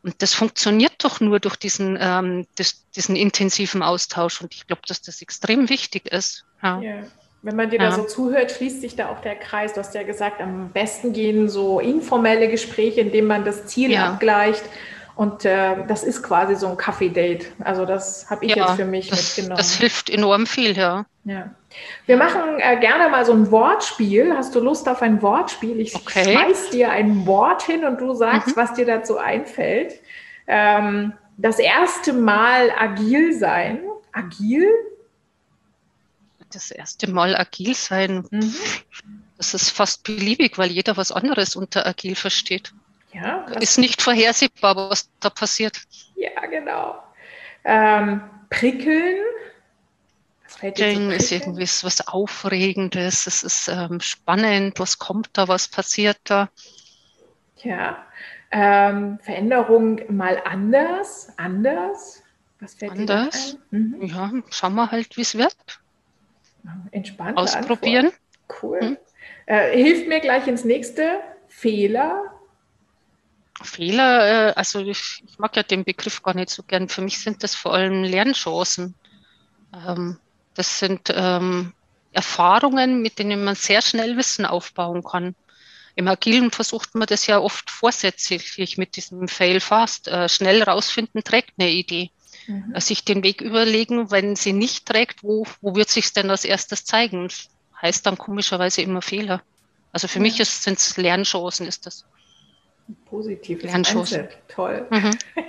Und 0.03 0.22
das 0.22 0.34
funktioniert 0.34 0.94
doch 1.00 1.20
nur 1.20 1.39
durch 1.39 1.56
diesen, 1.58 1.98
ähm, 2.00 2.48
das, 2.56 2.89
diesen 2.91 3.15
intensiven 3.15 3.84
Austausch. 3.84 4.41
Und 4.41 4.53
ich 4.53 4.65
glaube, 4.68 4.82
dass 4.88 5.01
das 5.01 5.22
extrem 5.22 5.70
wichtig 5.70 6.12
ist. 6.12 6.46
Ja. 6.63 6.79
ja. 6.82 7.03
Wenn 7.41 7.56
man 7.56 7.70
dir 7.70 7.79
ja. 7.79 7.89
da 7.89 7.96
so 7.96 8.03
zuhört, 8.03 8.51
schließt 8.51 8.82
sich 8.82 8.96
da 8.96 9.10
auch 9.10 9.22
der 9.22 9.36
Kreis. 9.36 9.74
Du 9.74 9.79
hast 9.79 9.96
ja 9.96 10.03
gesagt, 10.03 10.41
am 10.41 10.72
besten 10.72 11.13
gehen 11.13 11.50
so 11.50 11.79
informelle 11.79 12.50
Gespräche, 12.50 13.01
indem 13.01 13.27
man 13.27 13.46
das 13.46 13.65
Ziel 13.65 13.91
ja. 13.91 14.12
abgleicht. 14.12 14.63
Und 15.15 15.44
äh, 15.44 15.86
das 15.88 16.03
ist 16.03 16.24
quasi 16.24 16.56
so 16.56 16.68
ein 16.68 16.77
Kaffee-Date. 16.77 17.51
Also 17.60 17.86
das 17.86 18.29
habe 18.29 18.46
ich 18.46 18.56
ja, 18.56 18.68
jetzt 18.68 18.75
für 18.77 18.86
mich 18.86 19.10
das, 19.10 19.38
mitgenommen. 19.38 19.58
Das 19.58 19.75
hilft 19.75 20.10
enorm 20.10 20.48
viel, 20.48 20.77
ja. 20.77 21.06
Ja. 21.25 21.51
Wir 22.05 22.17
machen 22.17 22.59
äh, 22.59 22.79
gerne 22.79 23.09
mal 23.09 23.25
so 23.25 23.33
ein 23.33 23.51
Wortspiel. 23.51 24.35
Hast 24.35 24.55
du 24.55 24.59
Lust 24.59 24.88
auf 24.89 25.01
ein 25.01 25.21
Wortspiel? 25.21 25.79
Ich 25.79 25.95
okay. 25.95 26.31
schmeiß 26.31 26.71
dir 26.71 26.91
ein 26.91 27.25
Wort 27.25 27.61
hin 27.63 27.85
und 27.85 28.01
du 28.01 28.13
sagst, 28.13 28.55
mhm. 28.55 28.61
was 28.61 28.73
dir 28.73 28.85
dazu 28.85 29.17
einfällt. 29.17 29.99
Ähm, 30.47 31.13
das 31.38 31.59
erste 31.59 32.13
Mal 32.13 32.71
agil 32.71 33.33
sein. 33.33 33.81
Agil? 34.11 34.67
Das 36.51 36.71
erste 36.71 37.09
Mal 37.09 37.35
agil 37.35 37.75
sein. 37.75 38.25
Mhm. 38.31 38.55
Das 39.38 39.53
ist 39.53 39.69
fast 39.69 40.03
beliebig, 40.03 40.57
weil 40.57 40.71
jeder 40.71 40.97
was 40.97 41.11
anderes 41.11 41.55
unter 41.55 41.85
agil 41.85 42.15
versteht. 42.15 42.73
Ja, 43.13 43.45
ist 43.59 43.77
nicht 43.77 44.01
vorhersehbar, 44.01 44.75
was 44.75 45.09
da 45.19 45.29
passiert. 45.29 45.81
Ja, 46.15 46.45
genau. 46.45 47.01
Ähm, 47.63 48.21
prickeln 48.49 49.17
Prickeln 50.59 51.11
ist 51.11 51.31
irgendwie 51.31 51.63
was 51.63 52.07
Aufregendes, 52.07 53.27
es 53.27 53.43
ist 53.43 53.69
ähm, 53.69 54.01
spannend, 54.01 54.77
was 54.79 54.99
kommt 54.99 55.29
da, 55.33 55.47
was 55.47 55.69
passiert 55.69 56.17
da. 56.25 56.49
Ja, 57.63 58.05
ähm, 58.51 59.19
Veränderung 59.21 60.01
mal 60.09 60.41
anders, 60.43 61.31
anders. 61.37 62.23
Was 62.59 62.73
fällt 62.73 62.91
anders? 62.91 63.57
dir 63.71 63.77
mhm. 63.77 64.05
Ja, 64.05 64.31
schauen 64.49 64.75
wir 64.75 64.91
halt, 64.91 65.15
wie 65.15 65.21
es 65.21 65.37
wird. 65.37 65.55
Entspannt. 66.91 67.37
Ausprobieren. 67.37 68.07
Antwort. 68.07 68.61
Cool. 68.61 68.79
Hm. 68.81 68.97
Äh, 69.45 69.77
hilft 69.77 70.07
mir 70.09 70.19
gleich 70.19 70.47
ins 70.47 70.65
nächste. 70.65 71.21
Fehler. 71.47 72.21
Fehler, 73.61 74.49
äh, 74.49 74.53
also 74.55 74.79
ich, 74.79 75.23
ich, 75.25 75.39
mag 75.39 75.55
ja 75.55 75.63
den 75.63 75.83
Begriff 75.83 76.21
gar 76.21 76.33
nicht 76.33 76.49
so 76.49 76.63
gern. 76.63 76.89
Für 76.89 77.01
mich 77.01 77.19
sind 77.19 77.43
das 77.43 77.55
vor 77.55 77.73
allem 77.73 78.03
Lernchancen. 78.03 78.95
Ähm, 79.73 80.17
das 80.56 80.79
sind 80.79 81.13
ähm, 81.13 81.74
Erfahrungen, 82.12 83.01
mit 83.01 83.20
denen 83.20 83.44
man 83.44 83.56
sehr 83.56 83.82
schnell 83.82 84.18
Wissen 84.18 84.46
aufbauen 84.46 85.03
kann. 85.03 85.36
Im 85.96 86.08
Agilen 86.08 86.51
versucht 86.51 86.96
man 86.96 87.08
das 87.08 87.27
ja 87.27 87.39
oft 87.39 87.70
vorsätzlich 87.70 88.77
mit 88.77 88.96
diesem 88.96 89.27
Fail 89.27 89.60
Fast. 89.60 90.08
Äh, 90.08 90.29
schnell 90.29 90.63
rausfinden, 90.63 91.24
trägt 91.24 91.53
eine 91.58 91.70
Idee. 91.70 92.12
Mhm. 92.48 92.74
Äh, 92.74 92.82
sich 92.82 93.03
den 93.03 93.24
Weg 93.24 93.41
überlegen, 93.41 94.10
wenn 94.12 94.36
sie 94.36 94.53
nicht 94.53 94.86
trägt, 94.86 95.24
wo, 95.24 95.46
wo 95.62 95.75
wird 95.75 95.89
sich 95.89 96.13
denn 96.13 96.29
als 96.29 96.46
erstes 96.46 96.86
zeigen? 96.86 97.27
Das 97.27 97.50
heißt 97.82 98.06
dann 98.06 98.18
komischerweise 98.18 98.82
immer 98.82 99.01
Fehler. 99.01 99.41
Also 99.91 100.08
für 100.08 100.20
ja. 100.20 100.24
mich 100.24 100.36
sind 100.36 100.77
es 100.77 100.98
Lernchancen, 100.98 101.68
ist 101.68 101.86
das. 101.86 102.06
Positives 103.06 103.63
Lernchancen. 103.63 104.27
Toll. 104.48 104.88
Mhm. 104.89 105.18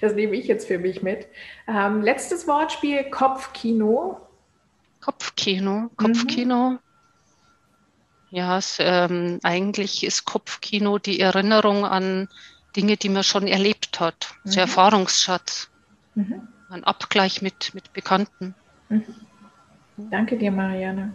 Das 0.00 0.14
nehme 0.14 0.36
ich 0.36 0.46
jetzt 0.46 0.68
für 0.68 0.78
mich 0.78 1.02
mit. 1.02 1.26
Ähm, 1.66 2.00
letztes 2.00 2.46
Wortspiel, 2.46 3.10
Kopfkino. 3.10 4.20
Kopfkino. 5.04 5.90
Kopfkino. 5.96 6.70
Mhm. 6.70 6.78
Ja, 8.30 8.56
es, 8.56 8.78
ähm, 8.80 9.38
eigentlich 9.42 10.02
ist 10.02 10.24
Kopfkino 10.24 10.98
die 10.98 11.20
Erinnerung 11.20 11.84
an 11.84 12.28
Dinge, 12.74 12.96
die 12.96 13.10
man 13.10 13.22
schon 13.22 13.46
erlebt 13.46 14.00
hat. 14.00 14.34
Mhm. 14.44 14.50
So 14.50 14.60
Erfahrungsschatz. 14.60 15.68
Mhm. 16.14 16.48
Ein 16.70 16.84
Abgleich 16.84 17.42
mit, 17.42 17.74
mit 17.74 17.92
Bekannten. 17.92 18.54
Mhm. 18.88 19.04
Danke 20.10 20.38
dir, 20.38 20.50
Marianne. 20.50 21.12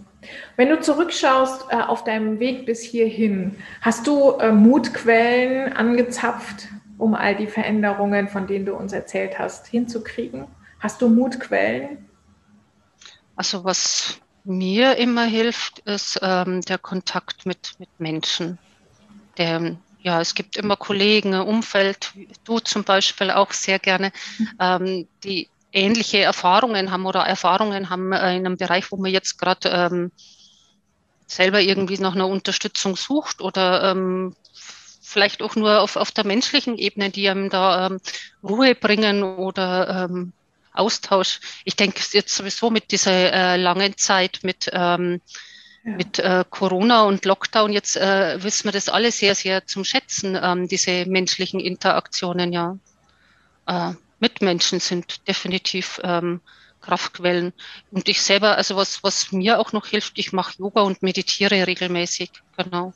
Wenn 0.55 0.69
du 0.69 0.79
zurückschaust 0.79 1.65
äh, 1.71 1.77
auf 1.77 2.03
deinem 2.03 2.39
Weg 2.39 2.67
bis 2.67 2.83
hierhin, 2.83 3.55
hast 3.81 4.05
du 4.05 4.33
äh, 4.33 4.51
Mutquellen 4.51 5.73
angezapft, 5.73 6.67
um 6.99 7.15
all 7.15 7.35
die 7.35 7.47
Veränderungen, 7.47 8.27
von 8.27 8.45
denen 8.45 8.67
du 8.67 8.75
uns 8.75 8.93
erzählt 8.93 9.39
hast, 9.39 9.65
hinzukriegen? 9.67 10.45
Hast 10.79 11.01
du 11.01 11.09
Mutquellen? 11.09 12.08
Also 13.39 13.63
was 13.63 14.19
mir 14.43 14.97
immer 14.97 15.23
hilft, 15.23 15.79
ist 15.79 16.19
ähm, 16.21 16.59
der 16.59 16.77
Kontakt 16.77 17.45
mit, 17.45 17.71
mit 17.79 17.87
Menschen. 17.97 18.59
Der, 19.37 19.77
ja, 20.01 20.19
es 20.19 20.35
gibt 20.35 20.57
immer 20.57 20.75
Kollegen, 20.75 21.33
Umfeld, 21.35 22.11
du 22.43 22.59
zum 22.59 22.83
Beispiel 22.83 23.31
auch 23.31 23.53
sehr 23.53 23.79
gerne, 23.79 24.11
ähm, 24.59 25.07
die 25.23 25.47
ähnliche 25.71 26.17
Erfahrungen 26.17 26.91
haben 26.91 27.05
oder 27.05 27.21
Erfahrungen 27.21 27.89
haben 27.89 28.11
äh, 28.11 28.35
in 28.35 28.45
einem 28.45 28.57
Bereich, 28.57 28.91
wo 28.91 28.97
man 28.97 29.09
jetzt 29.09 29.37
gerade 29.37 29.69
ähm, 29.69 30.11
selber 31.25 31.61
irgendwie 31.61 31.97
nach 31.97 32.15
einer 32.15 32.27
Unterstützung 32.27 32.97
sucht 32.97 33.39
oder 33.39 33.89
ähm, 33.91 34.35
vielleicht 35.01 35.41
auch 35.41 35.55
nur 35.55 35.79
auf, 35.79 35.95
auf 35.95 36.11
der 36.11 36.25
menschlichen 36.25 36.77
Ebene, 36.77 37.09
die 37.09 37.29
einem 37.29 37.49
da 37.49 37.87
ähm, 37.87 38.01
Ruhe 38.43 38.75
bringen 38.75 39.23
oder 39.23 40.09
ähm, 40.09 40.33
Austausch. 40.73 41.39
Ich 41.65 41.75
denke 41.75 42.01
jetzt 42.11 42.35
sowieso 42.35 42.69
mit 42.69 42.91
dieser 42.91 43.33
äh, 43.33 43.57
langen 43.57 43.97
Zeit 43.97 44.39
mit, 44.43 44.69
ähm, 44.71 45.21
ja. 45.83 45.91
mit 45.91 46.19
äh, 46.19 46.43
Corona 46.49 47.03
und 47.03 47.25
Lockdown, 47.25 47.71
jetzt 47.71 47.97
äh, 47.97 48.41
wissen 48.43 48.65
wir 48.65 48.71
das 48.71 48.89
alle 48.89 49.11
sehr, 49.11 49.35
sehr 49.35 49.65
zum 49.67 49.83
Schätzen, 49.83 50.37
ähm, 50.41 50.67
diese 50.67 51.05
menschlichen 51.05 51.59
Interaktionen, 51.59 52.53
ja. 52.53 52.77
Äh, 53.67 53.93
Mitmenschen 54.19 54.79
sind 54.79 55.27
definitiv 55.27 55.99
ähm, 56.03 56.41
Kraftquellen. 56.81 57.53
Und 57.91 58.09
ich 58.09 58.21
selber, 58.21 58.57
also 58.57 58.75
was, 58.75 59.03
was 59.03 59.31
mir 59.31 59.59
auch 59.59 59.73
noch 59.73 59.87
hilft, 59.87 60.17
ich 60.17 60.33
mache 60.33 60.57
Yoga 60.57 60.81
und 60.81 61.01
meditiere 61.01 61.67
regelmäßig, 61.67 62.31
genau. 62.57 62.93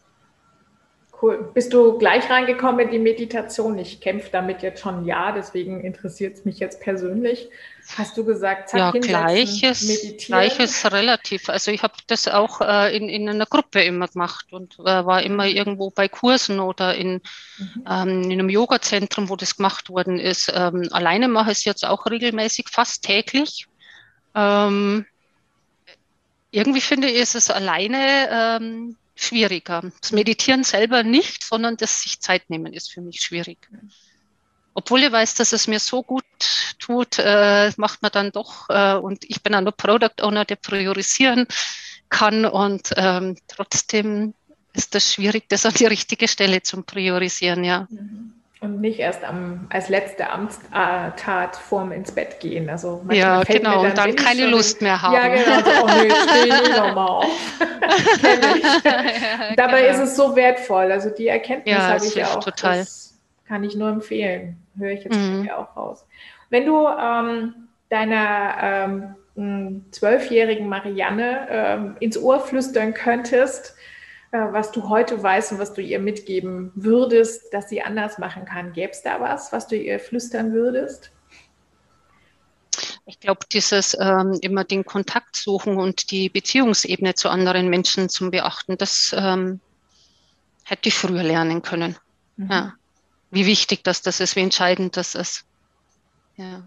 Cool. 1.24 1.52
Bist 1.54 1.72
du 1.72 1.98
gleich 1.98 2.30
reingekommen 2.30 2.82
in 2.82 2.92
die 2.92 3.00
Meditation? 3.00 3.80
Ich 3.80 4.02
kämpfe 4.02 4.28
damit 4.30 4.62
jetzt 4.62 4.82
schon 4.82 4.96
ein 4.96 5.06
Jahr, 5.06 5.32
deswegen 5.32 5.80
interessiert 5.80 6.36
es 6.36 6.44
mich 6.44 6.60
jetzt 6.60 6.82
persönlich. 6.82 7.48
Hast 7.98 8.18
du 8.18 8.26
gesagt, 8.26 8.68
zack, 8.68 8.94
ja, 8.94 9.00
gleiches, 9.00 9.84
meditieren? 9.84 10.18
gleiches 10.18 10.92
relativ. 10.92 11.48
Also 11.48 11.72
ich 11.72 11.82
habe 11.82 11.94
das 12.08 12.28
auch 12.28 12.60
äh, 12.60 12.94
in, 12.94 13.08
in 13.08 13.30
einer 13.30 13.46
Gruppe 13.46 13.82
immer 13.84 14.10
gemacht 14.10 14.52
und 14.52 14.78
äh, 14.80 14.84
war 14.84 15.24
immer 15.24 15.48
irgendwo 15.48 15.92
bei 15.92 16.10
Kursen 16.10 16.60
oder 16.60 16.94
in, 16.94 17.22
mhm. 17.58 17.86
ähm, 17.90 18.24
in 18.24 18.34
einem 18.34 18.50
Yoga-Zentrum, 18.50 19.30
wo 19.30 19.38
das 19.38 19.56
gemacht 19.56 19.90
worden 19.90 20.20
ist. 20.20 20.52
Ähm, 20.54 20.90
alleine 20.92 21.30
mache 21.30 21.54
ich 21.54 21.60
es 21.60 21.64
jetzt 21.64 21.86
auch 21.86 22.06
regelmäßig, 22.06 22.68
fast 22.70 23.02
täglich. 23.02 23.68
Ähm, 24.36 25.06
irgendwie 26.52 26.82
finde 26.82 27.08
ich, 27.08 27.16
ist 27.16 27.36
es 27.36 27.50
alleine 27.50 28.28
ähm, 28.30 28.98
schwieriger. 29.24 29.92
Das 30.02 30.12
Meditieren 30.12 30.64
selber 30.64 31.04
nicht, 31.04 31.44
sondern 31.44 31.78
das 31.78 32.02
sich 32.02 32.20
Zeit 32.20 32.50
nehmen 32.50 32.74
ist 32.74 32.92
für 32.92 33.02
mich 33.02 33.22
schwierig. 33.22 33.70
Obwohl 34.74 35.04
ich 35.04 35.12
weiß, 35.12 35.36
dass 35.36 35.54
es 35.54 35.68
mir 35.68 35.80
so 35.80 36.02
gut 36.02 36.26
tut, 36.80 37.20
äh, 37.20 37.72
macht 37.78 38.02
man 38.02 38.12
dann 38.12 38.32
doch, 38.32 38.70
äh, 38.70 38.96
und 38.96 39.24
ich 39.30 39.44
bin 39.44 39.54
auch 39.54 39.62
nur 39.62 39.72
Product 39.72 40.22
Owner, 40.22 40.46
der 40.46 40.56
priorisieren 40.56 41.48
kann 42.10 42.46
und 42.46 42.92
ähm, 42.96 43.38
trotzdem 43.48 44.34
ist 44.74 44.96
das 44.96 45.14
schwierig, 45.14 45.48
das 45.50 45.66
an 45.66 45.74
die 45.74 45.86
richtige 45.86 46.28
Stelle 46.28 46.64
zum 46.64 46.84
Priorisieren, 46.84 47.64
ja. 47.64 47.88
Mhm. 47.90 48.43
Und 48.64 48.80
nicht 48.80 48.98
erst 48.98 49.26
am, 49.26 49.68
als 49.70 49.90
letzte 49.90 50.30
Amtstat 50.30 51.58
vorm 51.58 51.92
ins 51.92 52.14
Bett 52.14 52.40
gehen. 52.40 52.70
Also 52.70 53.06
ja, 53.12 53.44
genau, 53.44 53.82
dann 53.82 53.92
und 53.92 53.98
dann 53.98 54.16
keine 54.16 54.46
Lust 54.46 54.82
mehr 54.82 55.02
haben. 55.02 55.14
Ja, 55.14 55.28
genau. 55.28 55.60
So, 55.60 55.84
oh 55.84 55.90
nee, 56.02 56.10
steh 56.10 56.80
nochmal 56.80 57.08
auf. 57.10 57.26
ja, 58.86 59.56
Dabei 59.58 59.82
genau. 59.82 59.94
ist 59.94 60.00
es 60.00 60.16
so 60.16 60.34
wertvoll. 60.38 60.94
Also 60.94 61.10
die 61.10 61.28
Erkenntnis 61.28 61.76
ja, 61.76 61.90
habe 61.90 62.06
ich 62.06 62.24
auch. 62.24 62.42
Total. 62.42 62.80
Das 62.80 63.20
kann 63.50 63.66
ich 63.66 63.76
nur 63.76 63.90
empfehlen. 63.90 64.56
Höre 64.78 64.92
ich 64.92 65.04
jetzt 65.04 65.18
mhm. 65.18 65.50
auch 65.50 65.76
raus. 65.76 66.06
Wenn 66.50 66.66
du 66.66 66.88
ähm, 66.88 67.68
deiner 67.90 69.16
ähm, 69.36 69.86
zwölfjährigen 69.92 70.70
Marianne 70.70 71.48
ähm, 71.50 71.98
ins 72.00 72.18
Ohr 72.18 72.40
flüstern 72.40 72.94
könntest, 72.94 73.76
was 74.34 74.72
du 74.72 74.90
heute 74.90 75.22
weißt 75.22 75.54
und 75.54 75.60
was 75.60 75.74
du 75.74 75.82
ihr 75.82 76.00
mitgeben 76.00 76.72
würdest, 76.74 77.54
dass 77.54 77.70
sie 77.70 77.84
anders 77.84 78.18
machen 78.18 78.46
kann. 78.46 78.74
Gäbe 78.74 78.92
es 78.92 79.04
da 79.04 79.20
was, 79.20 79.52
was 79.52 79.68
du 79.68 79.76
ihr 79.76 80.00
flüstern 80.00 80.54
würdest? 80.54 81.12
Ich 83.06 83.20
glaube, 83.20 83.46
dieses 83.52 83.96
ähm, 84.00 84.40
immer 84.42 84.64
den 84.64 84.86
Kontakt 84.86 85.36
suchen 85.36 85.78
und 85.78 86.10
die 86.10 86.30
Beziehungsebene 86.30 87.14
zu 87.14 87.30
anderen 87.30 87.70
Menschen 87.70 88.10
zum 88.10 88.32
Beachten, 88.32 88.78
das 88.78 89.14
ähm, 89.16 89.60
hätte 90.64 90.90
ich 90.90 90.96
früher 90.96 91.22
lernen 91.22 91.62
können. 91.62 91.96
Mhm. 92.38 92.52
Ja. 92.52 92.74
Wie 93.30 93.46
wichtig 93.46 93.84
dass 93.84 94.02
das 94.02 94.20
ist, 94.20 94.36
wie 94.36 94.42
entscheidend 94.42 94.98
das 94.98 95.16
ist. 95.16 95.46
Ja. 96.38 96.64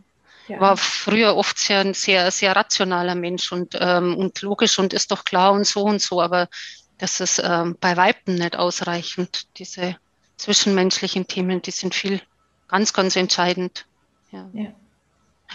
Ja. 0.48 0.60
War 0.60 0.76
früher 0.76 1.34
oft 1.34 1.58
sehr, 1.58 1.80
ein 1.80 1.94
sehr, 1.94 2.30
sehr 2.30 2.54
rationaler 2.54 3.16
Mensch 3.16 3.50
und, 3.50 3.76
ähm, 3.80 4.16
und 4.16 4.40
logisch 4.42 4.78
und 4.78 4.92
ist 4.92 5.10
doch 5.10 5.24
klar 5.24 5.52
und 5.52 5.66
so 5.66 5.82
und 5.82 6.00
so, 6.00 6.22
aber 6.22 6.48
das 6.98 7.20
ist 7.20 7.40
ähm, 7.44 7.76
bei 7.80 7.96
Weitem 7.96 8.36
nicht 8.36 8.56
ausreichend. 8.56 9.46
Diese 9.58 9.96
zwischenmenschlichen 10.36 11.26
Themen, 11.26 11.62
die 11.62 11.70
sind 11.70 11.94
viel 11.94 12.20
ganz, 12.68 12.92
ganz 12.92 13.16
entscheidend. 13.16 13.86
Ja. 14.32 14.48
ja. 14.52 14.72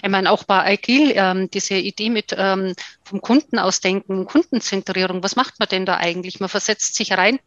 Ich 0.02 0.10
meine, 0.10 0.32
auch 0.32 0.44
bei 0.44 0.66
Agil, 0.66 1.12
ähm, 1.16 1.50
diese 1.52 1.76
Idee 1.76 2.10
mit 2.10 2.34
ähm, 2.38 2.74
vom 3.04 3.22
Kunden 3.22 3.60
ausdenken, 3.60 4.26
Kundenzentrierung, 4.26 5.22
was 5.22 5.36
macht 5.36 5.60
man 5.60 5.68
denn 5.68 5.86
da 5.86 5.98
eigentlich? 5.98 6.40
Man 6.40 6.50
versetzt 6.50 6.96
sich 6.96 7.12
rein 7.12 7.40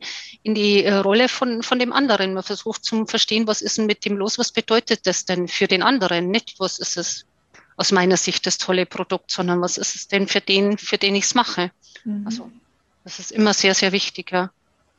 in 0.43 0.55
die 0.55 0.85
äh, 0.85 0.95
Rolle 0.95 1.29
von, 1.29 1.63
von 1.63 1.79
dem 1.79 1.93
anderen. 1.93 2.35
Man 2.35 2.43
versucht 2.43 2.85
zu 2.85 3.07
verstehen, 3.07 3.47
was 3.47 3.63
ist 3.63 3.79
denn 3.79 3.87
mit 3.87 4.05
dem 4.05 4.17
los? 4.19 4.39
Was 4.39 4.53
bedeutet 4.53 5.07
das 5.07 5.25
denn 5.25 5.49
für 5.49 5.67
den 5.67 5.83
anderen? 5.83 6.31
Nicht, 6.31 6.57
was 6.59 6.79
ist 6.79 6.97
es 6.97 7.25
aus 7.77 7.93
meiner 7.93 8.17
Sicht 8.17 8.47
das 8.47 8.59
tolle 8.59 8.87
Produkt, 8.87 9.31
sondern 9.31 9.61
was 9.61 9.79
ist 9.79 9.97
es 9.97 10.09
denn 10.09 10.29
für 10.29 10.41
den, 10.41 10.79
für 10.79 10.99
den 10.99 11.15
ich 11.17 11.25
es 11.25 11.35
mache? 11.35 11.73
Mhm. 12.05 12.27
Also 12.27 12.51
das 13.05 13.19
ist 13.19 13.33
immer 13.33 13.53
sehr, 13.53 13.75
sehr 13.75 13.93
wichtig, 13.93 14.33
ja. 14.33 14.51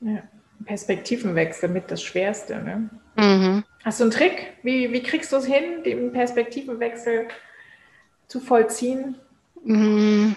ja. 0.01 0.23
Perspektivenwechsel 0.63 1.67
mit 1.69 1.91
das 1.91 2.01
Schwerste. 2.01 2.55
Ne? 2.55 2.89
Mhm. 3.17 3.63
Hast 3.83 3.99
du 3.99 4.05
einen 4.05 4.11
Trick? 4.11 4.53
Wie, 4.63 4.91
wie 4.93 5.03
kriegst 5.03 5.31
du 5.31 5.37
es 5.37 5.45
hin, 5.45 5.83
den 5.83 6.13
Perspektivenwechsel 6.13 7.27
zu 8.27 8.39
vollziehen? 8.39 9.15
Mhm. 9.63 10.35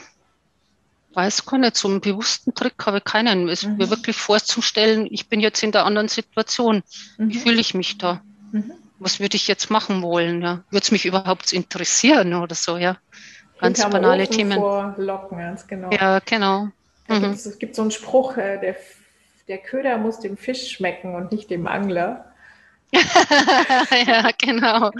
Weiß 1.15 1.47
gar 1.47 1.59
nicht, 1.59 1.77
so 1.77 1.89
einen 1.89 2.01
bewussten 2.01 2.55
Trick 2.55 2.75
habe 2.85 2.99
ich 2.99 3.05
keinen. 3.05 3.49
Es 3.49 3.65
mhm. 3.65 3.77
mir 3.77 3.91
wirklich 3.91 4.17
vorzustellen, 4.17 5.07
ich 5.11 5.29
bin 5.29 5.41
jetzt 5.41 5.63
in 5.63 5.73
der 5.73 5.85
anderen 5.85 6.09
Situation. 6.09 6.83
Mhm. 7.17 7.29
Wie 7.31 7.39
fühle 7.39 7.61
ich 7.61 7.75
mich 7.75 7.99
da? 7.99 8.23
Mhm. 8.53 8.73
Was 8.99 9.21
würde 9.21 9.37
ich 9.37 9.47
jetzt 9.47 9.71
machen 9.71 10.03
wollen? 10.03 10.43
Ja? 10.43 10.65
Würde 10.71 10.85
es 10.85 10.91
mich 10.91 11.07
überhaupt 11.07 11.53
interessieren 11.53 12.35
oder 12.35 12.55
so, 12.55 12.77
ja? 12.77 12.97
Ganz 13.61 13.83
Hinterm 13.83 14.03
banale 14.03 14.25
Ofen 14.25 14.37
Themen. 14.37 14.59
Vorlocken, 14.59 15.39
ganz 15.39 15.67
genau. 15.67 15.91
Ja, 15.91 16.21
genau. 16.21 16.69
Mhm. 17.09 17.25
Es 17.25 17.59
gibt 17.59 17.75
so 17.75 17.83
einen 17.83 17.91
Spruch, 17.91 18.37
äh, 18.37 18.59
der, 18.59 18.77
der 19.49 19.59
Köder 19.59 19.99
muss 19.99 20.21
dem 20.21 20.37
Fisch 20.37 20.71
schmecken 20.71 21.15
und 21.15 21.33
nicht 21.33 21.51
dem 21.51 21.67
Angler. 21.67 22.33
ja, 22.93 24.31
genau. 24.39 24.91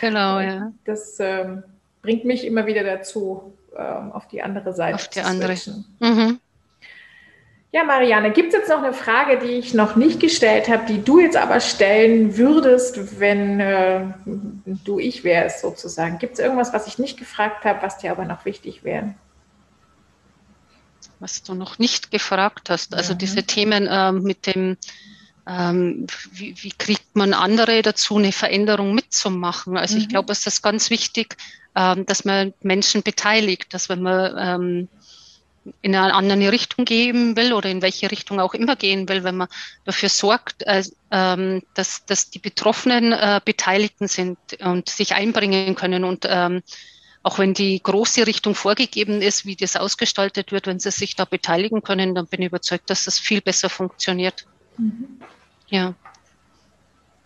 Genau, 0.00 0.40
ja. 0.40 0.72
Das 0.84 1.18
ähm, 1.20 1.62
bringt 2.02 2.24
mich 2.24 2.46
immer 2.46 2.66
wieder 2.66 2.84
dazu, 2.84 3.54
ähm, 3.76 4.12
auf 4.12 4.28
die 4.28 4.42
andere 4.42 4.72
Seite 4.72 4.94
auf 4.94 5.08
die 5.08 5.20
zu 5.20 5.26
andere. 5.26 5.54
Mhm. 6.00 6.38
Ja, 7.70 7.84
Marianne, 7.84 8.30
gibt 8.30 8.54
es 8.54 8.60
jetzt 8.60 8.70
noch 8.70 8.82
eine 8.82 8.94
Frage, 8.94 9.38
die 9.38 9.52
ich 9.52 9.74
noch 9.74 9.94
nicht 9.94 10.20
gestellt 10.20 10.68
habe, 10.68 10.86
die 10.86 11.04
du 11.04 11.20
jetzt 11.20 11.36
aber 11.36 11.60
stellen 11.60 12.38
würdest, 12.38 13.20
wenn 13.20 13.60
äh, 13.60 14.00
du 14.84 14.98
ich 14.98 15.22
wärst 15.22 15.60
sozusagen? 15.60 16.18
Gibt 16.18 16.34
es 16.34 16.38
irgendwas, 16.38 16.72
was 16.72 16.86
ich 16.86 16.98
nicht 16.98 17.18
gefragt 17.18 17.66
habe, 17.66 17.82
was 17.82 17.98
dir 17.98 18.10
aber 18.10 18.24
noch 18.24 18.46
wichtig 18.46 18.84
wäre? 18.84 19.14
Was 21.20 21.42
du 21.42 21.54
noch 21.54 21.78
nicht 21.78 22.10
gefragt 22.10 22.70
hast. 22.70 22.94
Also 22.94 23.14
mhm. 23.14 23.18
diese 23.18 23.42
Themen 23.42 23.88
ähm, 23.90 24.22
mit 24.22 24.46
dem, 24.46 24.76
ähm, 25.46 26.06
wie, 26.32 26.54
wie, 26.62 26.72
kriegt 26.72 27.14
man 27.16 27.34
andere 27.34 27.82
dazu, 27.82 28.16
eine 28.16 28.32
Veränderung 28.32 28.94
mitzumachen? 28.94 29.76
Also 29.76 29.96
mhm. 29.96 30.02
ich 30.02 30.08
glaube, 30.08 30.32
es 30.32 30.46
ist 30.46 30.62
ganz 30.62 30.90
wichtig, 30.90 31.36
ähm, 31.74 32.06
dass 32.06 32.24
man 32.24 32.54
Menschen 32.62 33.02
beteiligt, 33.02 33.72
dass 33.74 33.88
wenn 33.88 34.02
man 34.02 34.34
ähm, 34.38 34.88
in 35.82 35.94
eine 35.94 36.14
andere 36.14 36.52
Richtung 36.52 36.84
gehen 36.84 37.36
will 37.36 37.52
oder 37.52 37.68
in 37.68 37.82
welche 37.82 38.10
Richtung 38.10 38.40
auch 38.40 38.54
immer 38.54 38.76
gehen 38.76 39.08
will, 39.08 39.24
wenn 39.24 39.36
man 39.36 39.48
dafür 39.84 40.08
sorgt, 40.08 40.62
äh, 40.66 40.82
ähm, 41.10 41.62
dass, 41.74 42.04
dass 42.06 42.30
die 42.30 42.38
Betroffenen 42.38 43.12
äh, 43.12 43.40
Beteiligten 43.44 44.08
sind 44.08 44.38
und 44.60 44.88
sich 44.88 45.14
einbringen 45.14 45.74
können 45.74 46.04
und 46.04 46.26
ähm, 46.28 46.62
auch 47.22 47.38
wenn 47.38 47.54
die 47.54 47.82
große 47.82 48.26
Richtung 48.26 48.54
vorgegeben 48.54 49.20
ist, 49.22 49.44
wie 49.44 49.56
das 49.56 49.76
ausgestaltet 49.76 50.52
wird, 50.52 50.66
wenn 50.66 50.78
sie 50.78 50.90
sich 50.90 51.16
da 51.16 51.24
beteiligen 51.24 51.82
können, 51.82 52.14
dann 52.14 52.26
bin 52.26 52.40
ich 52.42 52.48
überzeugt, 52.48 52.90
dass 52.90 53.04
das 53.04 53.18
viel 53.18 53.40
besser 53.40 53.68
funktioniert. 53.68 54.46
Mhm. 54.76 55.20
Ja. 55.68 55.94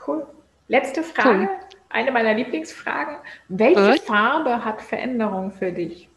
Cool. 0.06 0.26
Letzte 0.68 1.02
Frage, 1.02 1.40
cool. 1.40 1.48
eine 1.90 2.10
meiner 2.10 2.34
Lieblingsfragen. 2.34 3.16
Welche 3.48 3.92
Gut. 3.92 4.00
Farbe 4.00 4.64
hat 4.64 4.80
Veränderung 4.80 5.52
für 5.52 5.70
dich? 5.70 6.08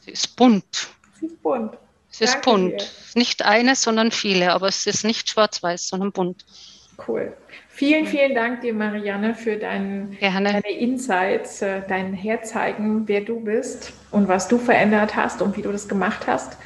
Sie 0.00 0.12
ist 0.12 0.36
bunt. 0.36 0.88
Sie 1.18 1.26
ist 1.26 1.42
bunt. 1.42 1.76
Sie 2.08 2.24
ist 2.24 2.34
Danke 2.34 2.50
bunt. 2.50 2.80
Dir. 2.80 2.86
Nicht 3.14 3.44
eine, 3.44 3.74
sondern 3.74 4.10
viele, 4.10 4.52
aber 4.52 4.68
es 4.68 4.86
ist 4.86 5.04
nicht 5.04 5.28
schwarz-weiß, 5.28 5.88
sondern 5.88 6.12
bunt. 6.12 6.44
Cool. 7.06 7.32
Vielen, 7.68 8.06
vielen 8.06 8.34
Dank 8.34 8.60
dir, 8.60 8.74
Marianne, 8.74 9.34
für 9.34 9.56
dein, 9.56 10.16
deine 10.20 10.70
Insights, 10.70 11.62
äh, 11.62 11.82
dein 11.88 12.12
Herzeigen, 12.12 13.06
wer 13.06 13.22
du 13.22 13.40
bist 13.40 13.92
und 14.10 14.28
was 14.28 14.48
du 14.48 14.58
verändert 14.58 15.16
hast 15.16 15.40
und 15.40 15.56
wie 15.56 15.62
du 15.62 15.72
das 15.72 15.88
gemacht 15.88 16.26
hast. 16.26 16.58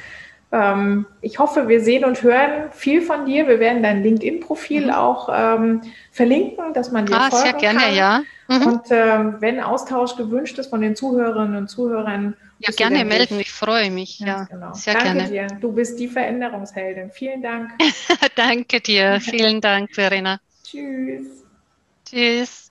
Ähm, 0.51 1.05
ich 1.21 1.39
hoffe, 1.39 1.67
wir 1.67 1.81
sehen 1.81 2.05
und 2.05 2.21
hören 2.21 2.69
viel 2.71 3.01
von 3.01 3.25
dir. 3.25 3.47
Wir 3.47 3.59
werden 3.59 3.83
dein 3.83 4.03
LinkedIn-Profil 4.03 4.85
mhm. 4.85 4.91
auch 4.91 5.29
ähm, 5.31 5.81
verlinken, 6.11 6.73
dass 6.73 6.91
man 6.91 7.05
dir 7.05 7.15
ah, 7.15 7.29
folgen 7.29 7.43
sehr 7.43 7.53
gerne, 7.53 7.79
kann. 7.79 7.95
ja. 7.95 8.21
Mhm. 8.47 8.67
Und 8.67 8.81
ähm, 8.91 9.35
wenn 9.39 9.59
Austausch 9.59 10.15
gewünscht 10.15 10.57
ist 10.59 10.69
von 10.69 10.81
den 10.81 10.95
Zuhörerinnen 10.95 11.55
und 11.55 11.67
Zuhörern, 11.67 12.35
ja, 12.57 12.71
gerne 12.73 13.05
melden, 13.05 13.39
ich 13.39 13.51
freue 13.51 13.91
mich. 13.91 14.19
Ja, 14.19 14.49
genau. 14.49 14.71
Sehr 14.71 14.95
Danke 14.95 14.97
gerne. 14.97 15.31
dir. 15.31 15.57
Du 15.61 15.71
bist 15.73 15.99
die 15.99 16.07
Veränderungsheldin. 16.07 17.11
Vielen 17.11 17.41
Dank. 17.41 17.71
Danke 18.35 18.81
dir. 18.81 19.19
Vielen 19.21 19.61
Dank, 19.61 19.93
Verena. 19.93 20.39
Tschüss. 20.63 21.45
Tschüss. 22.05 22.64